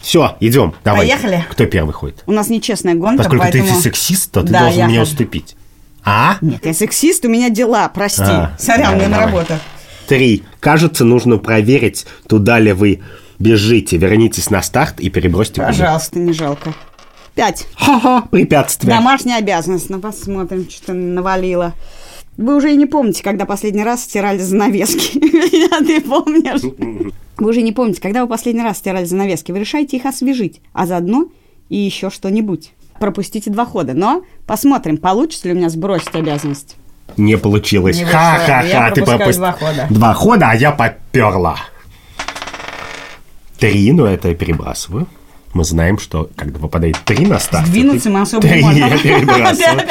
Все, 0.00 0.36
идем, 0.40 0.74
давай. 0.82 1.06
Поехали. 1.06 1.46
Кто 1.48 1.66
первый 1.66 1.92
ходит? 1.92 2.24
У 2.26 2.32
нас 2.32 2.48
нечестная 2.48 2.96
гонка, 2.96 3.18
Поскольку 3.18 3.44
поэтому... 3.44 3.68
ты 3.68 3.74
сексист, 3.74 4.32
то 4.32 4.42
ты 4.42 4.52
Да, 4.52 4.62
должен 4.62 4.80
я 4.80 4.88
мне 4.88 5.00
уступить. 5.00 5.54
А? 6.02 6.38
Нет, 6.40 6.66
я 6.66 6.74
сексист, 6.74 7.24
у 7.24 7.28
меня 7.28 7.50
дела, 7.50 7.88
прости. 7.88 8.22
А, 8.24 8.56
Сорян, 8.58 8.94
давай, 8.94 8.96
мне 8.96 9.08
на 9.08 9.26
работу. 9.26 9.54
Три. 10.08 10.42
Кажется, 10.58 11.04
нужно 11.04 11.38
проверить, 11.38 12.04
туда 12.26 12.58
ли 12.58 12.72
вы 12.72 13.00
бежите. 13.42 13.96
Вернитесь 13.96 14.50
на 14.50 14.62
старт 14.62 15.00
и 15.00 15.10
перебросьте. 15.10 15.62
Пожалуйста, 15.62 16.18
не 16.18 16.32
жалко. 16.32 16.72
Пять. 17.34 17.66
Ха-ха, 17.76 18.22
препятствие. 18.30 18.94
Домашняя 18.94 19.38
обязанность. 19.38 19.90
Ну, 19.90 20.00
посмотрим, 20.00 20.68
что 20.70 20.86
ты 20.86 20.92
навалила. 20.92 21.72
Вы 22.36 22.56
уже 22.56 22.72
и 22.72 22.76
не 22.76 22.86
помните, 22.86 23.22
когда 23.22 23.44
последний 23.44 23.84
раз 23.84 24.04
стирали 24.04 24.38
занавески. 24.38 25.18
Ты 25.86 26.00
помнишь? 26.00 26.62
Вы 27.36 27.50
уже 27.50 27.60
не 27.60 27.72
помните, 27.72 28.00
когда 28.00 28.22
вы 28.22 28.28
последний 28.28 28.62
раз 28.62 28.78
стирали 28.78 29.04
занавески. 29.04 29.52
Вы 29.52 29.60
решаете 29.60 29.98
их 29.98 30.06
освежить, 30.06 30.60
а 30.72 30.86
заодно 30.86 31.26
и 31.68 31.76
еще 31.76 32.08
что-нибудь. 32.08 32.72
Пропустите 32.98 33.50
два 33.50 33.66
хода. 33.66 33.92
Но 33.92 34.22
посмотрим, 34.46 34.96
получится 34.96 35.48
ли 35.48 35.54
у 35.54 35.56
меня 35.56 35.68
сбросить 35.68 36.14
обязанность. 36.14 36.76
Не 37.16 37.36
получилось. 37.36 38.00
Ха-ха-ха, 38.00 38.90
ты 38.92 39.04
пропустил. 39.04 39.42
два 39.42 39.52
хода. 39.52 39.86
Два 39.90 40.14
хода, 40.14 40.50
а 40.50 40.54
я 40.54 40.72
поперла. 40.72 41.56
Три, 43.62 43.92
но 43.92 44.06
это 44.06 44.30
я 44.30 44.34
перебрасываю. 44.34 45.06
Мы 45.54 45.62
знаем, 45.62 45.96
что 46.00 46.28
когда 46.34 46.58
выпадает 46.58 46.96
три 47.04 47.26
на 47.26 47.38
старт... 47.38 47.68
Сдвинуться 47.68 48.10
мы 48.10 48.22
особо 48.22 48.44
не 48.48 48.60
можем. 48.60 48.88
я 48.88 48.98
перебрасываю. 48.98 49.82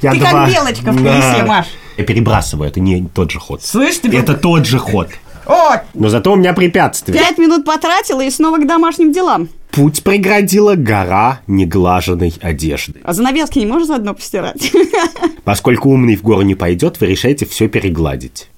Ты 0.00 0.20
как 0.20 0.50
белочка 0.50 0.92
в 0.92 0.96
колесе, 0.96 1.44
Маш. 1.44 1.66
Я 1.98 2.04
перебрасываю, 2.04 2.70
это 2.70 2.80
не 2.80 3.06
тот 3.06 3.30
же 3.30 3.38
ход. 3.38 3.62
Слышь, 3.62 3.98
ты... 3.98 4.16
Это 4.16 4.32
тот 4.32 4.64
же 4.64 4.78
ход. 4.78 5.08
О, 5.44 5.76
Но 5.92 6.08
зато 6.08 6.32
у 6.32 6.36
меня 6.36 6.54
препятствие. 6.54 7.18
пять 7.18 7.36
минут 7.36 7.66
потратила 7.66 8.22
и 8.22 8.30
снова 8.30 8.56
к 8.56 8.66
домашним 8.66 9.12
делам. 9.12 9.50
Путь 9.72 10.02
преградила 10.02 10.74
гора 10.74 11.40
неглаженной 11.46 12.32
одежды. 12.40 13.02
А 13.04 13.12
занавески 13.12 13.58
не 13.58 13.66
можешь 13.66 13.88
заодно 13.88 14.14
постирать? 14.14 14.72
Поскольку 15.44 15.90
умный 15.90 16.16
в 16.16 16.22
гору 16.22 16.40
не 16.40 16.54
пойдет, 16.54 16.98
вы 16.98 17.08
решаете 17.08 17.44
все 17.44 17.68
перегладить. 17.68 18.48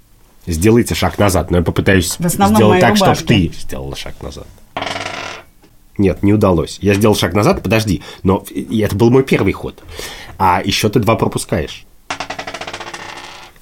Сделайте 0.46 0.94
шаг 0.94 1.18
назад, 1.18 1.50
но 1.50 1.56
я 1.56 1.62
попытаюсь 1.64 2.16
сделать 2.16 2.80
так, 2.80 2.96
чтобы 2.96 3.16
ты 3.16 3.50
сделала 3.52 3.96
шаг 3.96 4.14
назад. 4.22 4.46
Нет, 6.00 6.22
не 6.22 6.32
удалось. 6.32 6.78
Я 6.80 6.94
сделал 6.94 7.14
шаг 7.14 7.34
назад, 7.34 7.62
подожди, 7.62 8.02
но 8.22 8.42
это 8.70 8.96
был 8.96 9.10
мой 9.10 9.22
первый 9.22 9.52
ход. 9.52 9.82
А 10.38 10.62
еще 10.64 10.88
ты 10.88 10.98
два 10.98 11.14
пропускаешь. 11.14 11.84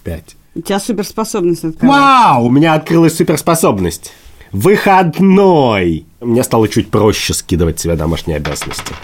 Пять. 0.05 0.37
У 0.55 0.61
тебя 0.61 0.79
суперспособность 0.79 1.65
открылась. 1.65 1.97
Вау, 1.99 2.45
у 2.47 2.51
меня 2.51 2.75
открылась 2.75 3.17
суперспособность. 3.17 4.13
Выходной. 4.53 6.07
Мне 6.21 6.45
стало 6.45 6.69
чуть 6.69 6.91
проще 6.91 7.35
скидывать 7.35 7.81
себя 7.81 7.97
домашние 7.97 8.37
обязанности. 8.37 8.95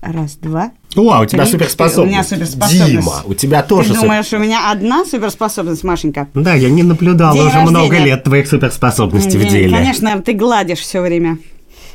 Раз, 0.00 0.36
два. 0.36 0.70
О, 0.96 1.10
а 1.12 1.20
у 1.20 1.26
тебя 1.26 1.42
Три, 1.44 1.52
суперспособность. 1.52 1.98
у 1.98 2.10
меня 2.10 2.24
суперспособность. 2.24 2.86
Дима, 2.90 3.22
у 3.26 3.34
тебя 3.34 3.62
тоже 3.62 3.88
Ты 3.90 3.94
супер- 3.96 4.00
думаешь, 4.08 4.32
у 4.32 4.38
меня 4.38 4.70
одна 4.72 5.04
суперспособность, 5.04 5.84
Машенька? 5.84 6.26
Да, 6.32 6.54
я 6.54 6.70
не 6.70 6.82
наблюдал 6.82 7.34
День 7.34 7.46
уже 7.48 7.60
много 7.60 7.80
рождения. 7.90 8.06
лет 8.06 8.24
твоих 8.24 8.48
суперспособностей 8.48 9.38
в 9.38 9.44
Не, 9.44 9.50
деле. 9.50 9.76
Конечно, 9.76 10.22
ты 10.22 10.32
гладишь 10.32 10.78
все 10.78 11.02
время. 11.02 11.36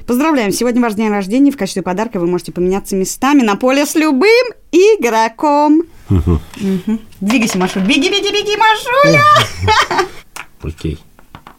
Поздравляем, 0.08 0.52
сегодня 0.52 0.82
ваш 0.82 0.94
день 0.94 1.10
рождения. 1.10 1.52
В 1.52 1.58
качестве 1.58 1.82
подарка 1.82 2.20
вы 2.20 2.28
можете 2.28 2.52
поменяться 2.52 2.96
местами 2.96 3.42
на 3.42 3.56
поле 3.56 3.86
с 3.86 3.96
любым 3.96 4.46
игроком. 4.72 5.84
Мгм. 6.10 6.40
Двигайся, 7.22 7.58
Машу. 7.58 7.80
Беги, 7.80 8.10
беги, 8.10 8.32
беги, 8.32 8.56
Машуля! 8.56 9.24
Окей. 10.62 11.00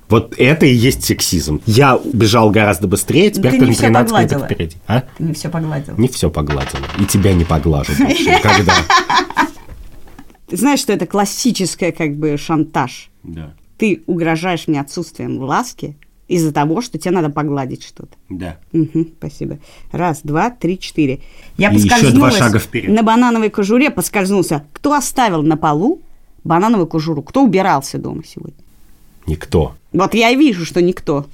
Вот 0.09 0.35
это 0.39 0.65
и 0.67 0.73
есть 0.73 1.03
сексизм. 1.05 1.61
Я 1.67 1.99
бежал 2.13 2.51
гораздо 2.51 2.87
быстрее, 2.87 3.31
теперь 3.33 3.51
Ты 3.53 3.59
ты, 3.59 3.65
не 3.65 3.71
на 3.71 3.73
всё 3.73 3.83
13 3.83 4.13
метров 4.13 4.29
погладила. 4.31 4.47
впереди. 4.47 4.77
А? 4.87 5.03
Не 5.19 5.35
все 5.35 5.49
погладил. 5.49 5.95
Не 5.99 6.07
все 6.09 6.31
погладила. 6.31 6.85
И 7.01 7.05
тебя 7.07 7.33
не 7.35 7.45
поглажу 7.45 7.93
больше 7.99 8.23
никогда. 8.23 8.73
Ты 10.49 10.57
знаешь, 10.57 10.79
что 10.79 10.93
это 10.93 11.07
классическое 11.07 11.91
как 11.91 12.15
бы 12.17 12.37
шантаж? 12.39 13.11
Да. 13.25 13.55
Ты 13.79 14.05
угрожаешь 14.07 14.69
мне 14.69 14.81
отсутствием 14.81 15.41
ласки 15.43 15.97
из-за 16.29 16.53
того, 16.53 16.81
что 16.81 16.99
тебе 16.99 17.13
надо 17.13 17.31
погладить 17.31 17.85
что-то. 17.85 18.17
Да. 18.29 18.57
Мгм, 18.73 19.13
спасибо. 19.19 19.59
Раз, 19.93 20.21
два, 20.25 20.51
три, 20.51 20.79
четыре. 20.79 21.21
Я 21.57 21.71
И 21.71 21.75
поскользнулась 21.75 22.15
два 22.15 22.31
шага 22.33 22.59
вперед. 22.59 22.91
на 22.91 23.03
банановой 23.03 23.51
кожуре, 23.51 23.91
поскользнулся. 23.91 24.65
Кто 24.73 24.93
оставил 24.95 25.43
на 25.43 25.57
полу 25.57 26.01
банановую 26.45 26.87
кожуру? 26.89 27.23
Кто 27.23 27.45
убирался 27.45 27.99
дома 27.99 28.23
сегодня? 28.27 28.57
Никто. 29.27 29.75
Вот 29.93 30.15
я 30.15 30.31
и 30.31 30.37
вижу, 30.37 30.65
что 30.65 30.83
никто. 30.83 31.27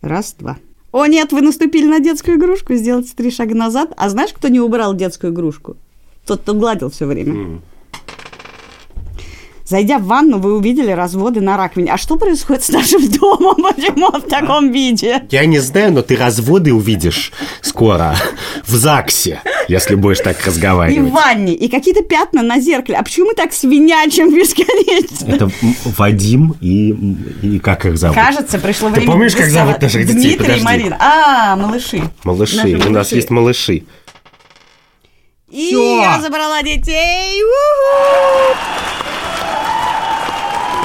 Раз, 0.00 0.34
два. 0.38 0.58
О 0.92 1.06
нет, 1.06 1.32
вы 1.32 1.42
наступили 1.42 1.86
на 1.86 2.00
детскую 2.00 2.38
игрушку, 2.38 2.74
сделайте 2.74 3.12
три 3.14 3.30
шага 3.30 3.54
назад. 3.54 3.92
А 3.96 4.08
знаешь, 4.08 4.32
кто 4.32 4.48
не 4.48 4.60
убрал 4.60 4.94
детскую 4.94 5.32
игрушку? 5.32 5.76
Тот, 6.26 6.40
кто 6.42 6.54
гладил 6.54 6.90
все 6.90 7.06
время. 7.06 7.60
Зайдя 9.68 9.98
в 9.98 10.04
ванну, 10.04 10.38
вы 10.38 10.54
увидели 10.56 10.90
разводы 10.92 11.42
на 11.42 11.58
раковине. 11.58 11.92
А 11.92 11.98
что 11.98 12.16
происходит 12.16 12.64
с 12.64 12.70
нашим 12.70 13.06
домом? 13.18 13.56
Почему 13.74 14.06
он 14.06 14.22
в 14.22 14.26
таком 14.26 14.72
виде? 14.72 15.24
Я 15.30 15.44
не 15.44 15.58
знаю, 15.58 15.92
но 15.92 16.00
ты 16.00 16.16
разводы 16.16 16.72
увидишь 16.72 17.32
скоро 17.60 18.16
в 18.66 18.74
ЗАГСе, 18.74 19.42
если 19.68 19.94
будешь 19.94 20.20
так 20.20 20.38
И 20.38 20.42
в 20.42 20.46
разговаривать. 20.46 21.12
ванне, 21.12 21.52
и 21.54 21.68
какие-то 21.68 22.02
пятна 22.02 22.42
на 22.42 22.58
зеркале. 22.60 22.96
А 22.96 23.02
почему 23.02 23.26
мы 23.26 23.34
так 23.34 23.52
свинячим 23.52 24.34
бесконечно? 24.34 25.26
Это 25.34 25.50
Вадим 25.84 26.54
и, 26.62 26.94
и 27.42 27.58
как 27.58 27.84
их 27.84 27.98
зовут? 27.98 28.16
Кажется, 28.16 28.58
пришло 28.58 28.88
Ты 28.88 28.94
время. 29.00 29.12
помнишь, 29.12 29.36
как 29.36 29.50
зовут 29.50 29.82
наших 29.82 30.06
детей? 30.06 30.14
Дмитрий 30.20 30.34
и 30.34 30.38
Подожди. 30.38 30.64
Марина. 30.64 30.96
А, 30.98 31.56
малыши. 31.56 32.02
Малыши. 32.24 32.56
Наши 32.56 32.74
У 32.74 32.78
нас 32.78 32.90
малыши. 32.90 33.14
есть 33.16 33.30
малыши. 33.30 33.82
И 35.50 35.66
Всё. 35.66 36.00
я 36.00 36.20
забрала 36.22 36.62
детей. 36.62 37.42
У-ху! 37.42 38.97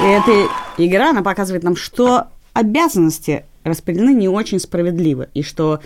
И 0.02 0.06
эта 0.06 0.48
игра, 0.78 1.10
она 1.10 1.22
показывает 1.22 1.62
нам, 1.62 1.76
что 1.76 2.24
обязанности 2.52 3.44
распределены 3.62 4.14
не 4.14 4.28
очень 4.28 4.58
справедливо, 4.60 5.28
и 5.34 5.42
что 5.42 5.80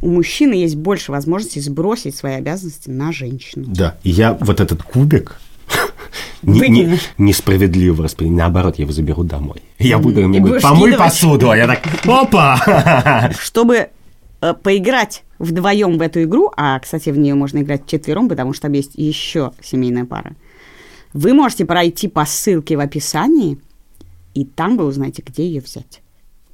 у 0.00 0.08
мужчины 0.08 0.54
есть 0.54 0.76
больше 0.76 1.10
возможностей 1.12 1.60
сбросить 1.60 2.16
свои 2.16 2.34
обязанности 2.34 2.88
на 2.88 3.12
женщину. 3.12 3.66
Да. 3.68 3.96
И 4.04 4.10
я 4.10 4.34
вот 4.40 4.60
этот 4.60 4.82
кубик 4.82 5.40
не- 6.42 6.68
не- 6.68 6.98
несправедливо 7.18 8.04
распределил. 8.04 8.38
Наоборот, 8.38 8.78
я 8.78 8.84
его 8.84 8.92
заберу 8.92 9.24
домой. 9.24 9.60
Я 9.78 9.98
буду 9.98 10.20
ему 10.20 10.38
говорить, 10.40 10.62
помой 10.62 10.90
скидывать. 10.92 10.98
посуду. 11.12 11.50
А 11.50 11.56
я 11.56 11.66
так, 11.66 11.82
опа! 12.06 13.32
Чтобы 13.38 13.88
э, 14.40 14.54
поиграть 14.54 15.24
вдвоем 15.38 15.98
в 15.98 16.00
эту 16.02 16.22
игру, 16.22 16.52
а, 16.56 16.78
кстати, 16.78 17.10
в 17.10 17.18
нее 17.18 17.34
можно 17.34 17.58
играть 17.58 17.86
четвером, 17.86 18.28
потому 18.28 18.52
что 18.52 18.62
там 18.62 18.72
есть 18.72 18.92
еще 18.94 19.52
семейная 19.62 20.04
пара, 20.04 20.32
вы 21.12 21.34
можете 21.34 21.64
пройти 21.64 22.08
по 22.08 22.24
ссылке 22.24 22.76
в 22.76 22.80
описании, 22.80 23.58
и 24.34 24.44
там 24.44 24.76
вы 24.76 24.84
узнаете, 24.84 25.22
где 25.22 25.46
ее 25.46 25.60
взять. 25.60 26.02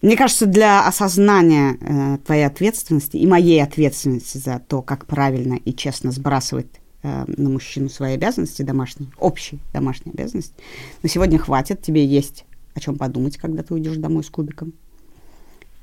Мне 0.02 0.16
кажется, 0.16 0.46
для 0.46 0.86
осознания 0.86 1.78
э, 1.80 2.18
твоей 2.18 2.46
ответственности 2.46 3.16
и 3.16 3.26
моей 3.26 3.62
ответственности 3.62 4.36
за 4.38 4.58
то, 4.58 4.82
как 4.82 5.06
правильно 5.06 5.54
и 5.54 5.72
честно 5.72 6.10
сбрасывать 6.12 6.66
э, 7.02 7.24
на 7.26 7.48
мужчину 7.48 7.88
свои 7.88 8.12
обязанности 8.12 8.62
домашние, 8.62 9.10
общие 9.18 9.60
домашние 9.72 10.12
обязанности, 10.12 10.54
на 11.02 11.08
сегодня 11.08 11.38
хватит. 11.38 11.80
Тебе 11.80 12.04
есть 12.04 12.44
о 12.74 12.80
чем 12.80 12.96
подумать, 12.96 13.38
когда 13.38 13.62
ты 13.62 13.72
уйдешь 13.72 13.96
домой 13.96 14.24
с 14.24 14.30
кубиком. 14.30 14.74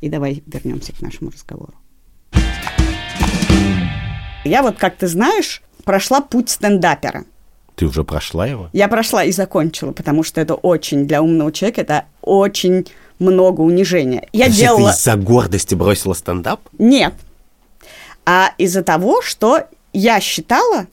И 0.01 0.09
давай 0.09 0.43
вернемся 0.45 0.93
к 0.93 1.01
нашему 1.01 1.31
разговору. 1.31 1.73
Я 4.43 4.61
вот, 4.63 4.77
как 4.77 4.97
ты 4.97 5.07
знаешь, 5.07 5.61
прошла 5.83 6.21
путь 6.21 6.49
стендапера. 6.49 7.25
Ты 7.81 7.87
уже 7.87 8.03
прошла 8.03 8.45
его? 8.45 8.69
Я 8.73 8.87
прошла 8.87 9.23
и 9.23 9.31
закончила, 9.31 9.91
потому 9.91 10.21
что 10.21 10.39
это 10.39 10.53
очень, 10.53 11.07
для 11.07 11.23
умного 11.23 11.51
человека, 11.51 11.81
это 11.81 12.05
очень 12.21 12.85
много 13.17 13.61
унижения. 13.61 14.27
Я 14.33 14.45
То 14.45 14.51
делала... 14.51 14.91
Ты 14.91 14.97
из-за 14.99 15.15
гордости 15.15 15.73
бросила 15.73 16.13
стендап? 16.13 16.59
Нет. 16.77 17.15
А 18.23 18.51
из-за 18.59 18.83
того, 18.83 19.23
что 19.23 19.63
я 19.93 20.19
считала, 20.19 20.85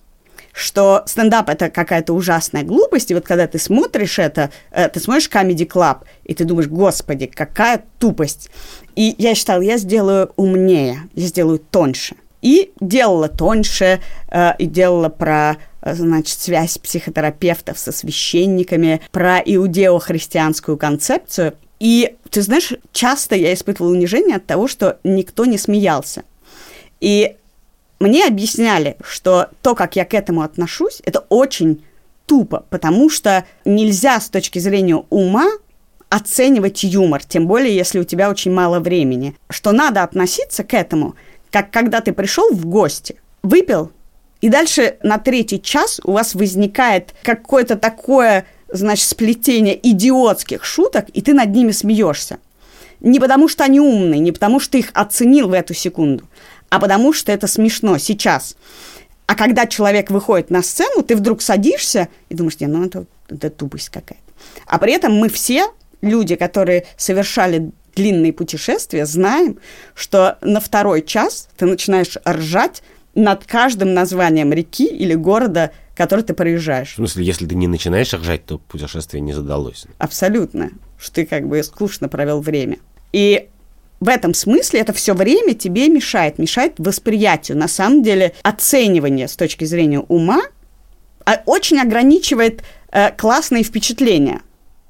что 0.55 1.03
стендап 1.05 1.51
это 1.51 1.69
какая-то 1.69 2.15
ужасная 2.15 2.63
глупость, 2.63 3.11
и 3.11 3.15
вот 3.15 3.27
когда 3.27 3.47
ты 3.47 3.59
смотришь 3.59 4.19
это, 4.19 4.51
э, 4.71 4.89
ты 4.89 4.99
смотришь 4.99 5.29
Comedy 5.31 5.69
Club, 5.69 6.05
и 6.25 6.33
ты 6.33 6.45
думаешь, 6.45 6.69
господи, 6.69 7.27
какая 7.27 7.85
тупость. 7.99 8.49
И 8.97 9.15
я 9.19 9.35
считала, 9.35 9.61
я 9.61 9.77
сделаю 9.77 10.31
умнее, 10.37 11.01
я 11.13 11.27
сделаю 11.27 11.59
тоньше. 11.59 12.17
И 12.41 12.73
делала 12.81 13.29
тоньше, 13.29 14.01
э, 14.31 14.53
и 14.59 14.65
делала 14.65 15.11
про 15.11 15.59
значит, 15.83 16.39
связь 16.39 16.79
психотерапевтов 16.79 17.79
со 17.79 17.93
священниками, 17.93 19.01
про 19.13 19.39
иудео-христианскую 19.39 20.77
концепцию. 20.77 21.55
И, 21.81 22.17
ты 22.31 22.43
знаешь, 22.43 22.73
часто 22.93 23.37
я 23.37 23.55
испытывала 23.55 23.93
унижение 23.93 24.37
от 24.37 24.47
того, 24.47 24.67
что 24.69 24.99
никто 25.05 25.45
не 25.45 25.59
смеялся. 25.59 26.25
И 27.01 27.37
мне 28.01 28.27
объясняли, 28.27 28.97
что 29.03 29.49
то, 29.63 29.75
как 29.75 29.97
я 29.97 30.05
к 30.05 30.15
этому 30.15 30.43
отношусь, 30.43 31.01
это 31.05 31.25
очень 31.29 31.85
тупо, 32.27 32.65
потому 32.71 33.11
что 33.11 33.45
нельзя 33.65 34.21
с 34.21 34.29
точки 34.29 34.59
зрения 34.59 35.03
ума 35.11 35.49
оценивать 36.09 36.85
юмор, 36.85 37.23
тем 37.25 37.47
более, 37.47 37.75
если 37.75 37.99
у 37.99 38.05
тебя 38.05 38.31
очень 38.31 38.53
мало 38.53 38.81
времени. 38.81 39.37
Что 39.51 39.73
надо 39.73 40.03
относиться 40.03 40.65
к 40.65 40.75
этому, 40.75 41.17
как 41.51 41.71
когда 41.71 42.01
ты 42.01 42.13
пришел 42.13 42.51
в 42.53 42.67
гости, 42.67 43.17
выпил, 43.43 43.93
и 44.41 44.49
дальше 44.49 44.99
на 45.03 45.19
третий 45.19 45.61
час 45.61 46.01
у 46.05 46.13
вас 46.13 46.35
возникает 46.35 47.15
какое-то 47.23 47.77
такое, 47.77 48.47
значит, 48.69 49.09
сплетение 49.09 49.79
идиотских 49.91 50.65
шуток, 50.65 51.09
и 51.11 51.23
ты 51.23 51.35
над 51.35 51.51
ними 51.51 51.73
смеешься. 51.73 52.39
Не 53.01 53.21
потому 53.21 53.49
что 53.49 53.65
они 53.65 53.81
умные, 53.81 54.21
не 54.21 54.33
потому 54.33 54.61
что 54.61 54.79
их 54.79 54.91
оценил 54.95 55.49
в 55.49 55.53
эту 55.53 55.75
секунду, 55.75 56.25
а 56.69 56.79
потому 56.79 57.13
что 57.13 57.33
это 57.33 57.47
смешно 57.47 57.99
сейчас. 57.99 58.57
А 59.27 59.35
когда 59.35 59.67
человек 59.67 60.11
выходит 60.11 60.51
на 60.51 60.63
сцену, 60.63 61.03
ты 61.03 61.15
вдруг 61.15 61.43
садишься 61.43 62.09
и 62.29 62.35
думаешь, 62.35 62.59
не, 62.61 62.67
ну 62.67 62.87
это, 62.87 63.05
это 63.29 63.51
тупость 63.51 63.91
какая-то. 63.91 64.23
А 64.67 64.79
при 64.79 64.93
этом 64.93 65.15
мы 65.15 65.29
все, 65.29 65.69
люди, 66.01 66.35
которые 66.35 66.87
совершали 66.97 67.71
длинные 67.95 68.33
путешествия, 68.33 69.05
знаем, 69.07 69.59
что 69.95 70.39
на 70.41 70.61
второй 70.61 71.03
час 71.03 71.49
ты 71.57 71.67
начинаешь 71.67 72.17
ржать 72.27 72.83
над 73.19 73.45
каждым 73.45 73.95
названием 73.95 74.53
реки 74.53 74.87
или 74.87 75.15
города, 75.15 75.73
который 75.97 76.23
ты 76.23 76.35
проезжаешь. 76.35 76.93
В 76.93 76.97
смысле, 76.97 77.25
если 77.25 77.47
ты 77.47 77.57
не 77.57 77.67
начинаешь 77.67 78.15
ржать, 78.15 78.47
то 78.47 78.59
путешествие 78.59 79.21
не 79.21 79.33
задалось. 79.33 79.87
Абсолютно. 79.99 80.71
Что 80.99 81.17
ты 81.17 81.27
как 81.27 81.49
бы 81.49 81.63
скучно 81.63 82.09
провел 82.09 82.41
время. 82.41 82.79
И 83.13 83.49
в 83.99 84.09
этом 84.09 84.35
смысле 84.35 84.81
это 84.81 84.93
все 84.93 85.15
время 85.15 85.55
тебе 85.55 85.89
мешает, 85.89 86.39
мешает 86.39 86.75
восприятию. 86.79 87.59
На 87.59 87.67
самом 87.67 88.05
деле 88.05 88.35
оценивание 88.43 89.27
с 89.27 89.35
точки 89.35 89.65
зрения 89.65 89.99
ума 89.99 90.43
а, 91.25 91.43
очень 91.47 91.81
ограничивает 91.81 92.63
э, 92.93 93.11
классные 93.11 93.65
впечатления. 93.65 94.43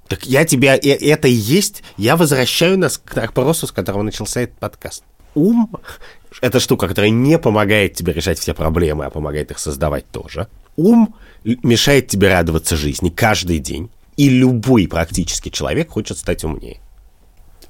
Так 0.08 0.24
я 0.24 0.44
тебя, 0.44 0.76
э, 0.76 0.90
это 0.90 1.28
и 1.28 1.32
есть, 1.32 1.82
я 1.96 2.16
возвращаю 2.16 2.78
нас 2.78 2.98
к 2.98 3.16
вопросу, 3.16 3.66
с 3.66 3.72
которого 3.72 4.02
начался 4.02 4.42
этот 4.42 4.58
подкаст. 4.58 5.02
Ум— 5.34 5.70
это 6.40 6.60
штука, 6.60 6.88
которая 6.88 7.10
не 7.10 7.38
помогает 7.38 7.94
тебе 7.94 8.12
решать 8.12 8.38
все 8.38 8.54
проблемы, 8.54 9.04
а 9.04 9.10
помогает 9.10 9.50
их 9.50 9.58
создавать 9.58 10.06
тоже. 10.10 10.48
Ум 10.76 11.14
мешает 11.44 12.08
тебе 12.08 12.28
радоваться 12.28 12.76
жизни 12.76 13.10
каждый 13.10 13.58
день, 13.58 13.90
и 14.16 14.28
любой 14.28 14.88
практически 14.88 15.48
человек 15.48 15.90
хочет 15.90 16.18
стать 16.18 16.44
умнее. 16.44 16.80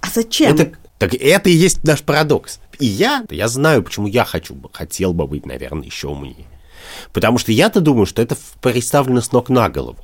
А 0.01 0.09
зачем? 0.13 0.55
Это, 0.55 0.73
так 0.99 1.15
это 1.15 1.51
и 1.51 1.53
есть 1.53 1.85
наш 1.85 2.03
парадокс. 2.03 2.61
И 2.79 2.87
я, 2.87 3.25
я 3.31 3.49
знаю, 3.49 3.83
почему 3.83 4.07
я 4.07 4.25
хочу, 4.25 4.57
хотел 4.73 5.13
бы 5.13 5.27
быть, 5.27 5.47
наверное, 5.47 5.85
еще 5.87 6.09
умнее. 6.09 6.47
Потому 7.13 7.39
что 7.39 7.53
я-то 7.53 7.81
думаю, 7.81 8.07
что 8.07 8.23
это 8.23 8.37
представлено 8.61 9.21
с 9.21 9.33
ног 9.33 9.49
на 9.49 9.69
голову 9.69 9.99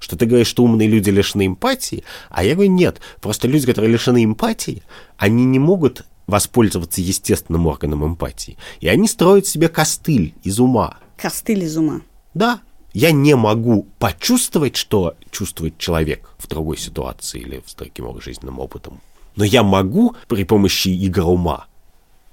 что 0.00 0.16
ты 0.16 0.26
говоришь, 0.26 0.48
что 0.48 0.64
умные 0.64 0.86
люди 0.86 1.08
лишены 1.08 1.46
эмпатии, 1.46 2.04
а 2.28 2.44
я 2.44 2.54
говорю, 2.54 2.70
нет, 2.70 3.00
просто 3.22 3.48
люди, 3.48 3.64
которые 3.64 3.90
лишены 3.90 4.22
эмпатии, 4.22 4.82
они 5.16 5.46
не 5.46 5.58
могут 5.58 6.04
воспользоваться 6.26 7.00
естественным 7.00 7.66
органом 7.66 8.04
эмпатии. 8.04 8.56
И 8.80 8.88
они 8.88 9.08
строят 9.08 9.46
себе 9.46 9.68
костыль 9.68 10.34
из 10.42 10.60
ума. 10.60 10.98
Костыль 11.16 11.64
из 11.64 11.76
ума. 11.76 12.00
Да. 12.34 12.60
Я 12.92 13.10
не 13.10 13.34
могу 13.34 13.88
почувствовать, 13.98 14.76
что 14.76 15.14
чувствует 15.30 15.78
человек 15.78 16.30
в 16.38 16.46
другой 16.46 16.78
ситуации 16.78 17.40
или 17.40 17.62
с 17.66 17.74
таким 17.74 18.20
жизненным 18.20 18.60
опытом. 18.60 19.00
Но 19.34 19.44
я 19.44 19.62
могу 19.64 20.14
при 20.28 20.44
помощи 20.44 20.88
игр 20.88 21.26
ума 21.26 21.66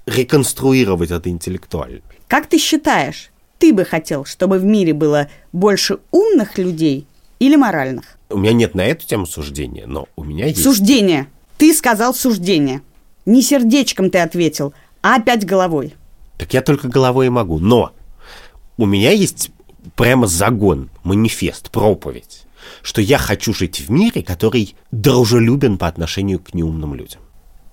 реконструировать 0.06 1.10
это 1.10 1.28
интеллектуально. 1.30 2.00
Как 2.28 2.46
ты 2.46 2.58
считаешь, 2.58 3.30
ты 3.58 3.72
бы 3.72 3.84
хотел, 3.84 4.24
чтобы 4.24 4.58
в 4.58 4.64
мире 4.64 4.94
было 4.94 5.28
больше 5.52 5.98
умных 6.10 6.58
людей 6.58 7.06
или 7.38 7.56
моральных? 7.56 8.18
У 8.30 8.38
меня 8.38 8.52
нет 8.52 8.74
на 8.74 8.82
эту 8.82 9.06
тему 9.06 9.26
суждения, 9.26 9.86
но 9.86 10.08
у 10.16 10.24
меня 10.24 10.46
есть... 10.46 10.62
Суждение. 10.62 11.26
Ты 11.58 11.74
сказал 11.74 12.14
суждение. 12.14 12.82
Не 13.26 13.42
сердечком 13.42 14.10
ты 14.10 14.18
ответил, 14.18 14.74
а 15.02 15.16
опять 15.16 15.44
головой. 15.44 15.94
Так 16.38 16.54
я 16.54 16.62
только 16.62 16.88
головой 16.88 17.26
и 17.26 17.30
могу. 17.30 17.58
Но 17.58 17.92
у 18.76 18.86
меня 18.86 19.10
есть 19.10 19.50
прямо 19.96 20.26
загон, 20.26 20.90
манифест, 21.04 21.70
проповедь, 21.70 22.42
что 22.82 23.00
я 23.00 23.18
хочу 23.18 23.52
жить 23.52 23.80
в 23.80 23.90
мире, 23.90 24.22
который 24.22 24.74
дружелюбен 24.90 25.78
по 25.78 25.86
отношению 25.86 26.40
к 26.40 26.54
неумным 26.54 26.94
людям. 26.94 27.20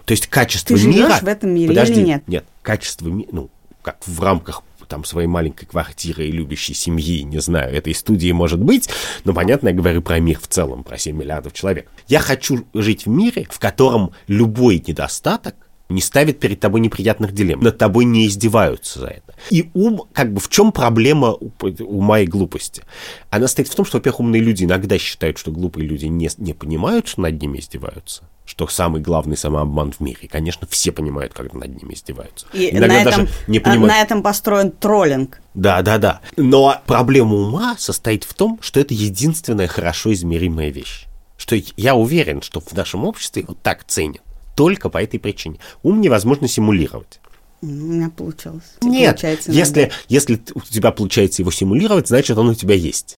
То 0.06 0.12
есть 0.12 0.28
качество 0.28 0.78
Ты 0.78 0.88
мира... 0.88 1.20
в 1.22 1.28
этом 1.28 1.52
мире 1.52 1.68
Подожди, 1.68 2.02
или 2.02 2.08
нет? 2.08 2.28
Нет, 2.28 2.46
качество 2.62 3.08
мира, 3.08 3.30
ну, 3.32 3.50
как 3.82 3.98
в 4.08 4.22
рамках 4.22 4.64
там 4.89 5.06
своей 5.06 5.28
маленькой 5.28 5.67
квартиры 5.67 6.25
и 6.28 6.32
любящей 6.32 6.73
семьи, 6.73 7.21
не 7.21 7.39
знаю, 7.39 7.73
этой 7.73 7.95
студии 7.95 8.32
может 8.32 8.60
быть, 8.60 8.89
но 9.23 9.34
понятно, 9.34 9.69
я 9.69 9.73
говорю 9.73 10.02
про 10.02 10.19
мир 10.19 10.39
в 10.39 10.47
целом, 10.47 10.84
про 10.84 10.97
7 10.97 11.15
миллиардов 11.15 11.54
человек. 11.54 11.89
Я 12.08 12.19
хочу 12.19 12.65
жить 12.73 13.06
в 13.06 13.10
мире, 13.10 13.47
в 13.49 13.60
котором 13.60 14.12
любой 14.28 14.84
недостаток 14.86 15.56
не 15.89 16.02
ставит 16.02 16.39
перед 16.39 16.60
тобой 16.60 16.82
неприятных 16.82 17.34
дилемм, 17.34 17.62
над 17.62 17.78
тобой 17.78 18.06
не 18.06 18.28
издеваются 18.28 18.99
за 18.99 19.08
это. 19.08 19.34
И 19.49 19.69
ум, 19.73 20.04
как 20.13 20.32
бы 20.32 20.39
в 20.39 20.47
чем 20.47 20.71
проблема 20.71 21.32
ума 21.34 22.19
и 22.19 22.28
глупости? 22.28 22.84
Она 23.32 23.47
стоит 23.47 23.67
в 23.67 23.75
том, 23.75 23.86
что, 23.86 23.97
во-первых, 23.97 24.19
умные 24.19 24.41
люди 24.41 24.65
иногда 24.65 24.99
считают, 24.99 25.38
что 25.39 25.52
глупые 25.52 25.88
люди 25.88 26.06
не, 26.06 26.30
не 26.38 26.54
понимают, 26.54 27.08
что 27.08 27.21
над 27.21 27.41
ними 27.41 27.60
издеваются 27.60 28.23
что 28.45 28.67
самый 28.67 28.99
главный 28.99 29.38
самообман 29.38 29.91
в 29.91 29.99
мире. 29.99 30.28
конечно, 30.28 30.67
все 30.67 30.91
понимают, 30.91 31.34
когда 31.34 31.56
над 31.60 31.80
ними 31.80 31.93
издеваются. 31.93 32.47
И 32.52 32.71
Иногда 32.71 32.88
на 32.88 33.02
этом, 33.02 33.25
даже 33.25 33.30
не 33.45 33.60
понимают... 33.60 33.93
на 33.93 34.02
этом 34.02 34.23
построен 34.23 34.71
троллинг. 34.71 35.39
Да, 35.54 35.84
да, 35.84 35.99
да. 35.99 36.21
Но 36.36 36.82
проблема 36.88 37.36
ума 37.36 37.75
состоит 37.78 38.23
в 38.23 38.34
том, 38.34 38.58
что 38.62 38.80
это 38.80 38.95
единственная 38.95 39.67
хорошо 39.67 40.12
измеримая 40.13 40.69
вещь. 40.69 41.06
Что 41.38 41.56
я 41.78 41.93
уверен, 41.93 42.41
что 42.41 42.60
в 42.60 42.73
нашем 42.73 43.06
обществе 43.06 43.45
вот 43.47 43.62
так 43.62 43.84
ценят. 43.86 44.23
Только 44.60 44.89
по 44.89 45.02
этой 45.02 45.22
причине. 45.22 45.58
Ум 45.84 46.02
невозможно 46.02 46.50
симулировать. 46.50 47.22
У 47.62 47.65
меня 47.67 48.10
получалось. 48.10 48.76
Нет, 48.82 49.12
получается 49.12 49.54
если, 49.54 49.91
если 50.10 50.38
у 50.54 50.60
тебя 50.60 50.91
получается 50.91 51.43
его 51.43 51.50
симулировать, 51.50 52.10
значит, 52.10 52.38
он 52.38 52.50
у 52.50 52.54
тебя 52.54 52.76
есть. 52.76 53.15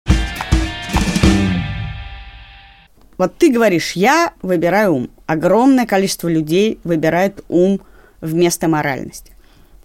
Вот 3.18 3.38
ты 3.38 3.54
говоришь, 3.54 3.94
я 3.94 4.34
выбираю 4.42 4.96
ум. 4.96 5.10
Огромное 5.28 5.86
количество 5.86 6.28
людей 6.28 6.78
выбирает 6.84 7.42
ум 7.48 7.80
вместо 8.20 8.68
моральности. 8.68 9.32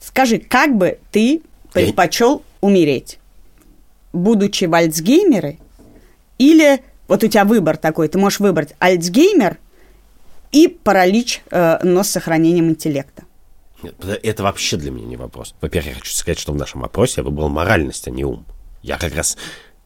Скажи, 0.00 0.40
как 0.40 0.76
бы 0.76 0.98
ты 1.12 1.40
предпочел 1.72 2.42
умереть? 2.62 3.20
Будучи 4.12 4.64
в 4.64 4.74
Альцгеймере? 4.74 5.58
Или 6.38 6.82
вот 7.06 7.22
у 7.22 7.28
тебя 7.28 7.44
выбор 7.44 7.76
такой, 7.76 8.08
ты 8.08 8.18
можешь 8.18 8.40
выбрать 8.40 8.74
Альцгеймер 8.80 9.58
и 10.54 10.68
паралич, 10.68 11.42
э, 11.50 11.78
но 11.82 12.04
с 12.04 12.10
сохранением 12.10 12.70
интеллекта. 12.70 13.24
Нет, 13.82 13.94
это 14.22 14.42
вообще 14.44 14.76
для 14.76 14.90
меня 14.90 15.06
не 15.06 15.16
вопрос. 15.16 15.54
Во-первых, 15.60 15.90
я 15.90 15.94
хочу 15.96 16.14
сказать, 16.14 16.38
что 16.38 16.52
в 16.52 16.56
нашем 16.56 16.82
вопросе 16.82 17.14
я 17.18 17.22
выбрал 17.24 17.48
моральность, 17.48 18.06
а 18.06 18.10
не 18.10 18.24
ум. 18.24 18.46
Я 18.82 18.96
как 18.96 19.14
раз, 19.14 19.36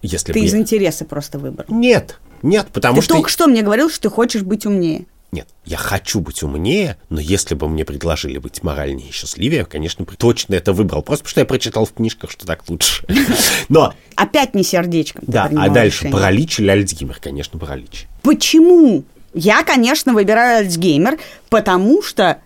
если 0.03 0.33
Ты 0.33 0.41
бы 0.41 0.45
из 0.45 0.53
я... 0.53 0.61
интереса 0.61 1.05
просто 1.05 1.39
выбрал. 1.39 1.65
Нет, 1.69 2.19
нет, 2.43 2.69
потому 2.73 2.97
ты 2.97 3.03
что... 3.03 3.15
Ты 3.15 3.19
только 3.19 3.31
что 3.31 3.47
мне 3.47 3.63
говорил, 3.63 3.91
что 3.91 4.03
ты 4.03 4.11
хочешь 4.11 4.43
быть 4.43 4.67
умнее. 4.67 5.07
Нет, 5.33 5.49
я 5.65 5.77
хочу 5.77 6.21
быть 6.21 6.43
умнее, 6.43 6.97
но 7.09 7.21
если 7.21 7.55
бы 7.55 7.69
мне 7.69 7.85
предложили 7.85 8.39
быть 8.39 8.63
моральнее 8.63 9.09
и 9.09 9.13
счастливее, 9.13 9.65
конечно, 9.65 10.07
точно 10.07 10.55
это 10.55 10.73
выбрал. 10.73 11.03
Просто 11.03 11.25
потому 11.25 11.31
что 11.31 11.41
я 11.41 11.47
прочитал 11.47 11.85
в 11.87 11.93
книжках, 11.93 12.31
что 12.31 12.47
так 12.47 12.63
лучше. 12.69 13.05
Но... 13.69 13.95
Опять 14.17 14.55
не 14.55 14.63
сердечком. 14.63 15.25
Да, 15.27 15.51
а 15.55 15.69
дальше 15.71 16.11
паралич 16.11 16.61
или 16.61 16.69
Альцгеймер? 16.69 17.19
Конечно, 17.21 17.59
паралич. 17.59 18.07
Почему? 18.23 19.05
Я, 19.41 19.63
конечно, 19.63 20.15
выбираю 20.15 20.59
Альцгеймер, 20.59 21.17
потому 21.49 22.03
что 22.03 22.39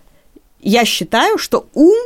Я 0.59 0.85
считаю, 0.85 1.39
что 1.39 1.67
ум 1.73 1.97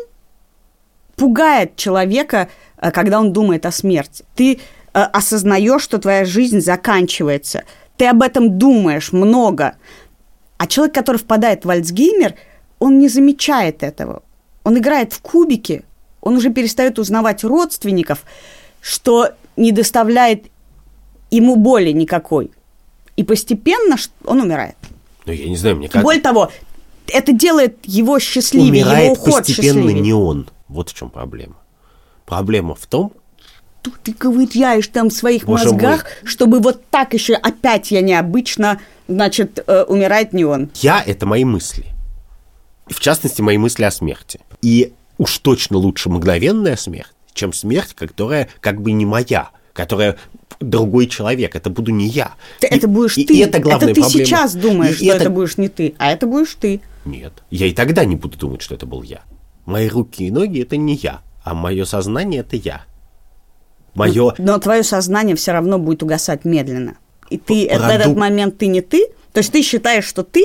пугает 1.17 1.76
человека, 1.76 2.47
э, 2.78 2.91
когда 2.91 3.19
он 3.19 3.34
думает 3.34 3.65
о 3.65 3.71
смерти. 3.71 4.23
Ты 4.34 4.54
э, 4.54 4.58
осознаешь, 4.93 5.84
что 5.84 5.97
твоя 5.97 6.23
жизнь 6.23 6.62
заканчивается. 6.62 7.65
Ты 7.97 8.08
об 8.08 8.23
этом 8.23 8.58
думаешь 8.58 9.12
много. 9.12 9.76
А 10.58 10.67
человек, 10.67 10.95
который 10.95 11.17
впадает 11.17 11.65
в 11.65 11.69
Альцгеймер, 11.69 12.36
он 12.80 12.97
не 12.97 13.10
замечает 13.10 13.84
этого. 13.84 14.23
Он 14.63 14.78
играет 14.78 15.12
в 15.12 15.19
кубики, 15.21 15.84
он 16.21 16.38
уже 16.38 16.50
перестает 16.50 16.97
узнавать 16.97 17.43
родственников, 17.43 18.23
что 18.80 19.32
не 19.58 19.73
доставляет 19.73 20.45
ему 21.30 21.58
боли 21.58 21.91
никакой. 21.91 22.52
И 23.17 23.23
постепенно 23.23 23.97
он 24.23 24.41
умирает. 24.41 24.75
Ну, 25.25 25.34
я 25.34 25.49
не 25.49 25.58
знаю, 25.58 25.75
мне 25.75 25.88
кажется... 25.89 26.03
Более 26.03 26.21
того, 26.21 26.51
это 27.08 27.34
делает 27.34 27.77
его 27.84 28.19
счастливее, 28.19 28.84
Умирает 28.84 29.03
его 29.06 29.13
уход 29.13 29.38
постепенно 29.39 29.82
счастливее. 29.82 29.99
не 30.01 30.13
он. 30.13 30.49
Вот 30.69 30.89
в 30.89 30.93
чем 30.93 31.10
проблема. 31.10 31.58
Проблема 32.25 32.75
в 32.75 32.86
том, 32.86 33.12
Тут 33.82 33.95
ты 34.03 34.13
ковыряешь 34.13 34.88
там 34.88 35.10
в 35.10 35.13
своих 35.13 35.45
Боже 35.45 35.65
мозгах, 35.71 36.06
чтобы 36.25 36.60
вот 36.60 36.84
так 36.89 37.13
еще 37.13 37.36
опять 37.36 37.89
я 37.91 38.01
необычно, 38.01 38.82
значит, 39.08 39.63
э, 39.65 39.84
умирает 39.84 40.34
не 40.34 40.43
он. 40.43 40.69
я— 40.75 41.01
это 41.06 41.25
мои 41.25 41.45
мысли. 41.45 41.86
В 42.88 42.99
частности, 42.99 43.41
мои 43.41 43.58
мысли 43.58 43.84
о 43.84 43.91
смерти. 43.91 44.41
И 44.62 44.93
уж 45.17 45.38
точно 45.39 45.77
лучше 45.77 46.10
мгновенная 46.10 46.75
смерть, 46.75 47.13
чем 47.34 47.53
смерть, 47.53 47.93
которая 47.93 48.49
как 48.60 48.82
бы 48.82 48.91
не 48.91 49.06
моя, 49.06 49.51
которая 49.78 50.18
другой 50.60 51.06
человек, 51.08 51.56
это 51.56 51.70
буду 51.70 51.92
не 51.92 52.08
я. 52.08 52.34
Ты- 52.60 52.68
И- 52.68 52.76
это 52.76 52.88
будешь 52.88 53.18
и 53.18 53.26
ты. 53.26 53.44
это 53.44 53.60
главная 53.60 53.94
ты 53.94 54.02
проблема. 54.02 54.26
сейчас 54.26 54.56
думаешь, 54.56 55.00
И 55.00 55.06
что 55.08 55.16
это... 55.16 55.30
будешь 55.30 55.58
не 55.58 55.70
ты, 55.70 55.94
а 56.00 56.12
это 56.12 56.26
будешь 56.26 56.56
ты. 56.60 56.82
Нет, 57.06 57.32
я 57.52 57.68
и 57.68 57.74
тогда 57.74 58.04
не 58.04 58.16
буду 58.16 58.38
думать, 58.38 58.62
что 58.62 58.74
это 58.76 58.86
был 58.86 59.04
я. 59.04 59.22
Мои 59.66 59.88
руки 59.88 60.26
и 60.26 60.32
ноги— 60.32 60.62
это 60.63 60.76
не 60.78 60.96
я, 60.96 61.22
а 61.44 61.54
мое 61.54 61.86
сознание— 61.86 62.40
это 62.42 62.56
я. 62.56 62.82
Мое... 63.94 64.34
Но 64.38 64.58
твое 64.58 64.84
сознание 64.84 65.36
все 65.36 65.52
равно 65.52 65.78
будет 65.80 66.04
угасать 66.04 66.44
медленно. 66.46 66.98
И 67.30 67.38
ты 67.38 67.66
в 67.66 67.70
Продукт. 67.70 67.92
этот 67.94 68.16
момент 68.18 68.58
ты 68.58 68.68
не 68.68 68.82
ты. 68.82 69.08
То 69.34 69.40
есть 69.40 69.52
ты 69.52 69.62
считаешь, 69.62 70.06
что 70.06 70.24
ты 70.24 70.44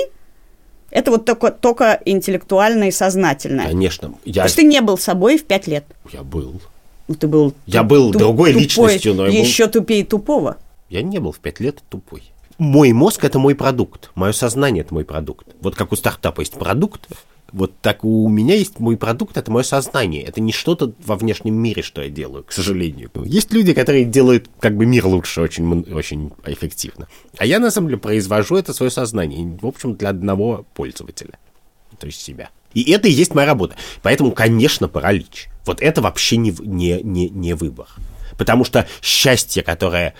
это 0.90 1.11
вот 1.11 1.25
только, 1.25 1.51
только 1.51 2.01
интеллектуальное 2.05 2.88
и 2.88 2.92
сознательное. 2.92 3.66
Конечно, 3.66 4.09
То 4.11 4.18
я, 4.25 4.42
есть 4.45 4.57
ты 4.57 4.62
не 4.62 4.81
был 4.81 4.99
собой 4.99 5.38
в 5.38 5.45
пять 5.45 5.66
лет. 5.66 5.85
я 6.12 6.23
был. 6.23 6.61
Ну, 7.12 7.18
ты 7.18 7.27
был 7.29 7.55
Я 7.66 7.83
был 7.83 8.11
другой 8.11 8.53
тупой, 8.53 8.62
личностью, 8.62 9.14
но 9.14 9.27
я 9.27 9.33
был- 9.33 9.38
еще 9.38 9.66
тупее 9.68 10.03
тупого. 10.05 10.57
Я 10.88 11.03
не 11.03 11.18
был 11.18 11.33
в 11.33 11.38
пять 11.40 11.61
лет 11.61 11.83
тупой. 11.90 12.22
Мой 12.57 12.92
мозг— 12.92 13.25
это 13.25 13.38
мой 13.38 13.55
продукт. 13.55 14.11
Мое 14.14 14.33
сознание— 14.33 14.83
это 14.85 14.94
мой 14.94 15.05
продукт. 15.05 15.46
Вот 15.61 15.75
как 15.75 15.92
у 15.92 15.96
стартапа 15.96 16.40
есть 16.40 16.55
продукт, 16.55 17.07
вот 17.53 17.72
так 17.83 18.03
у 18.05 18.29
меня 18.29 18.55
есть 18.55 18.81
мой 18.81 18.96
продукт— 18.96 19.37
это 19.38 19.51
мое 19.51 19.62
сознание. 19.62 20.22
Это 20.22 20.40
не 20.40 20.53
что-то 20.53 20.92
во 21.05 21.16
внешнем 21.16 21.55
мире, 21.55 21.83
что 21.83 22.01
я 22.03 22.09
делаю, 22.09 22.44
к 22.44 22.53
сожалению. 22.53 23.11
Есть 23.25 23.53
люди, 23.53 23.75
которые 23.75 24.07
делают 24.07 24.48
как 24.59 24.75
бы 24.77 24.87
мир 24.87 25.07
лучше 25.07 25.42
очень, 25.42 25.83
очень 25.92 26.31
эффективно. 26.46 27.09
А 27.37 27.44
я, 27.44 27.59
на 27.59 27.70
самом 27.70 27.88
деле, 27.88 27.98
произвожу 27.98 28.57
это 28.57 28.72
свое 28.72 28.90
сознание. 28.90 29.59
В 29.61 29.66
общем, 29.66 29.96
для 29.96 30.09
одного 30.11 30.64
пользователя. 30.75 31.38
То 31.98 32.07
есть 32.07 32.22
себя. 32.22 32.48
И 32.74 32.90
это 32.90 33.08
и 33.08 33.12
есть 33.12 33.35
моя 33.35 33.46
работа. 33.46 33.76
Поэтому, 34.02 34.32
конечно, 34.32 34.88
паралич. 34.88 35.48
Вот 35.64 35.80
это 35.80 36.02
вообще 36.02 36.37
не, 36.37 36.54
не, 36.61 37.02
не, 37.02 37.28
не 37.28 37.54
выбор. 37.54 37.87
Потому 38.37 38.64
что 38.64 38.87
счастье, 39.00 39.62
которое 39.62 40.14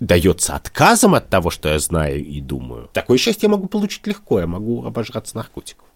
дается 0.00 0.54
отказом 0.54 1.14
от 1.14 1.28
того, 1.28 1.50
что 1.50 1.68
я 1.68 1.78
знаю 1.78 2.24
и 2.24 2.40
думаю, 2.40 2.90
такое 2.92 3.18
счастье 3.18 3.46
я 3.46 3.50
могу 3.50 3.68
получить 3.68 4.06
легко, 4.06 4.40
я 4.40 4.46
могу 4.46 4.84
обожраться 4.84 5.36
наркотиков. 5.36 5.86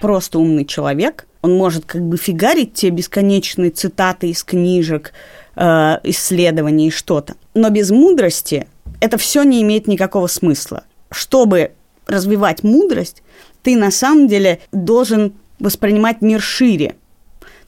Просто 0.00 0.38
умный 0.38 0.66
человек, 0.66 1.26
он 1.40 1.56
может 1.56 1.86
как 1.86 2.02
бы 2.02 2.18
фигарить 2.18 2.74
тебе 2.74 2.92
бесконечные 2.92 3.70
цитаты 3.70 4.28
из 4.28 4.44
книжек, 4.44 5.12
э, 5.56 5.98
исследований 6.02 6.90
что-то. 6.90 7.36
Но 7.54 7.70
без 7.70 7.90
мудрости 7.90 8.66
это 9.00 9.16
все 9.16 9.44
не 9.44 9.62
имеет 9.62 9.86
никакого 9.86 10.26
смысла. 10.26 10.84
Чтобы 11.10 11.72
развивать 12.06 12.62
мудрость, 12.62 13.22
ты 13.62 13.76
на 13.76 13.90
самом 13.90 14.28
деле 14.28 14.60
должен 14.72 15.34
воспринимать 15.58 16.20
мир 16.20 16.40
шире. 16.40 16.96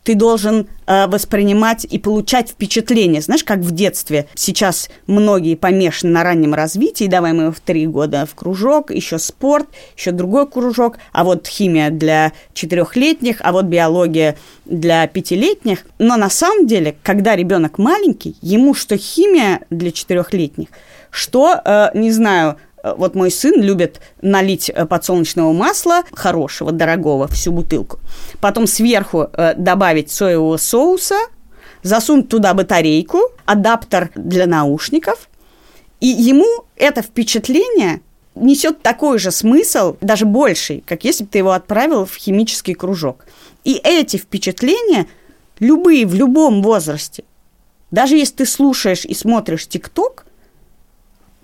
Ты 0.07 0.15
должен 0.15 0.69
э, 0.87 1.09
воспринимать 1.09 1.85
и 1.85 1.99
получать 1.99 2.51
впечатления. 2.51 3.21
Знаешь, 3.21 3.43
как 3.43 3.59
в 3.59 3.73
детстве 3.73 4.29
сейчас 4.37 4.89
многие 5.09 5.57
помешаны 5.57 6.13
на 6.13 6.23
раннем 6.23 6.55
развитии, 6.55 7.07
давай 7.07 7.33
мы 7.33 7.51
в 7.51 7.59
три 7.59 7.89
года 7.89 8.25
в 8.25 8.37
кружок, 8.37 8.93
еще 8.93 9.19
спорт, 9.19 9.67
еще 9.97 10.13
другой 10.13 10.49
кружок, 10.49 10.99
а 11.13 11.25
вот 11.25 11.49
химия 11.49 11.91
для 11.91 12.33
четырехлетних, 12.55 13.39
а 13.41 13.51
вот 13.51 13.65
биология 13.65 14.37
для 14.65 15.09
пятилетних. 15.09 15.81
Но 15.99 16.17
на 16.17 16.31
самом 16.31 16.69
деле, 16.69 16.95
когда 17.03 17.35
ребенок 17.35 17.79
маленький, 17.79 18.37
ему 18.43 18.75
что 18.75 18.97
химия 18.97 19.63
для 19.71 19.91
четырехлетних, 19.91 20.69
что, 21.11 21.61
э, 21.65 21.89
не 21.95 22.13
знаю, 22.13 22.59
вот 22.97 23.15
мой 23.15 23.31
сын 23.31 23.61
любит 23.61 24.01
налить 24.23 24.71
э, 24.71 24.87
подсолнечного 24.87 25.53
масла 25.53 26.03
хорошего, 26.13 26.73
дорогого, 26.73 27.29
всю 27.29 27.53
бутылку. 27.53 27.99
Потом 28.41 28.67
сверху 28.67 29.29
э, 29.33 29.55
добавить 29.57 30.11
соевого 30.11 30.57
соуса, 30.57 31.17
засунуть 31.83 32.29
туда 32.29 32.55
батарейку, 32.55 33.21
адаптер 33.45 34.11
для 34.15 34.47
наушников. 34.47 35.29
И 36.01 36.09
ему 36.09 36.65
это 36.77 37.03
впечатление 37.03 38.01
несет 38.35 38.83
такой 38.83 39.19
же 39.19 39.31
смысл, 39.31 39.97
даже 40.01 40.27
больший, 40.27 40.85
как 40.87 41.05
если 41.05 41.25
бы 41.25 41.31
ты 41.31 41.39
его 41.39 41.53
отправил 41.53 42.05
в 42.05 42.15
химический 42.15 42.75
кружок. 42.75 43.25
И 43.65 43.81
эти 43.83 44.19
впечатления, 44.19 45.07
любые 45.59 46.07
в 46.07 46.15
любом 46.15 46.63
возрасте, 46.63 47.25
даже 47.91 48.17
если 48.17 48.37
ты 48.37 48.47
слушаешь 48.47 49.05
и 49.05 49.15
смотришь 49.15 49.67
ТикТок, 49.67 50.26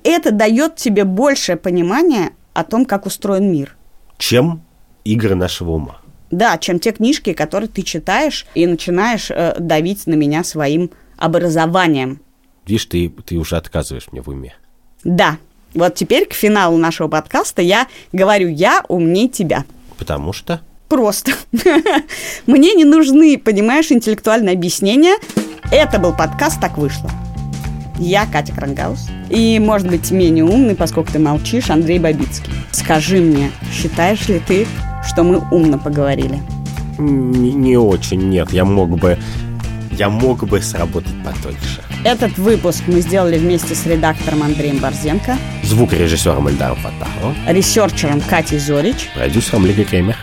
это 0.09 0.31
дает 0.31 0.77
тебе 0.77 1.05
большее 1.05 1.57
понимание 1.57 2.31
о 2.53 2.65
том, 2.65 2.85
как 2.85 3.07
устроен 3.07 3.51
мир. 3.51 3.77
Чем 4.19 4.62
игры 5.05 5.35
нашего 5.35 5.73
ума. 5.73 5.99
Да, 6.31 6.57
чем 6.59 6.79
те 6.79 6.93
книжки, 6.93 7.33
которые 7.35 7.69
ты 7.69 7.83
читаешь 7.83 8.47
и 8.55 8.67
начинаешь 8.67 9.31
э, 9.31 9.55
давить 9.59 10.07
на 10.07 10.15
меня 10.15 10.45
своим 10.45 10.91
образованием. 11.19 12.21
Видишь, 12.67 12.87
ты, 12.87 13.12
ты 13.25 13.37
уже 13.37 13.57
отказываешь 13.57 14.09
мне 14.12 14.23
в 14.23 14.29
уме. 14.29 14.55
Да, 15.05 15.38
вот 15.75 15.95
теперь 15.95 16.27
к 16.27 16.33
финалу 16.33 16.79
нашего 16.79 17.09
подкаста 17.09 17.62
я 17.62 17.87
говорю, 18.12 18.49
я 18.49 18.83
умнее 18.88 19.29
тебя. 19.29 19.65
Потому 19.99 20.33
что... 20.33 20.61
Просто. 20.88 21.33
Мне 22.47 22.75
не 22.75 22.85
нужны, 22.85 23.38
понимаешь, 23.38 23.91
интеллектуальные 23.91 24.55
объяснения. 24.55 25.17
Это 25.71 25.99
был 25.99 26.15
подкаст 26.15 26.61
«Так 26.61 26.77
вышло». 26.77 27.11
Я 28.03 28.27
Катя 28.27 28.53
Крангаус. 28.53 29.07
И, 29.31 29.61
может 29.61 29.88
быть, 29.88 30.11
менее 30.11 30.45
умный, 30.45 30.75
поскольку 30.75 31.12
ты 31.12 31.21
молчишь, 31.21 31.71
Андрей 31.71 32.01
Бабицкий. 32.01 32.53
Скажи 32.73 33.21
мне, 33.21 33.53
считаешь 33.73 34.29
ли 34.29 34.41
ты, 34.45 34.67
что 35.07 35.23
мы 35.23 35.38
умно 35.53 35.79
поговорили? 35.79 36.41
Не, 36.99 37.77
очень, 37.77 38.29
нет. 38.29 38.53
Я 38.53 38.65
мог 38.65 38.99
бы... 38.99 39.17
Я 39.93 40.09
мог 40.09 40.45
бы 40.49 40.61
сработать 40.61 41.12
потоньше. 41.25 41.83
Этот 42.03 42.37
выпуск 42.38 42.83
мы 42.88 43.03
сделали 43.03 43.38
вместе 43.38 43.77
с 43.77 43.87
редактором 43.87 44.43
Андреем 44.43 44.79
Борзенко, 44.79 45.37
Звукорежиссером 45.62 46.49
Эльдаром 46.49 46.79
Фатаховым, 46.79 47.37
researcher 47.46 48.08
ом 48.08 48.20
Катей 48.21 48.59
Зорич, 48.59 49.11
продюсером 49.15 49.65
Лига 49.65 49.85
Кремер. 49.85 50.17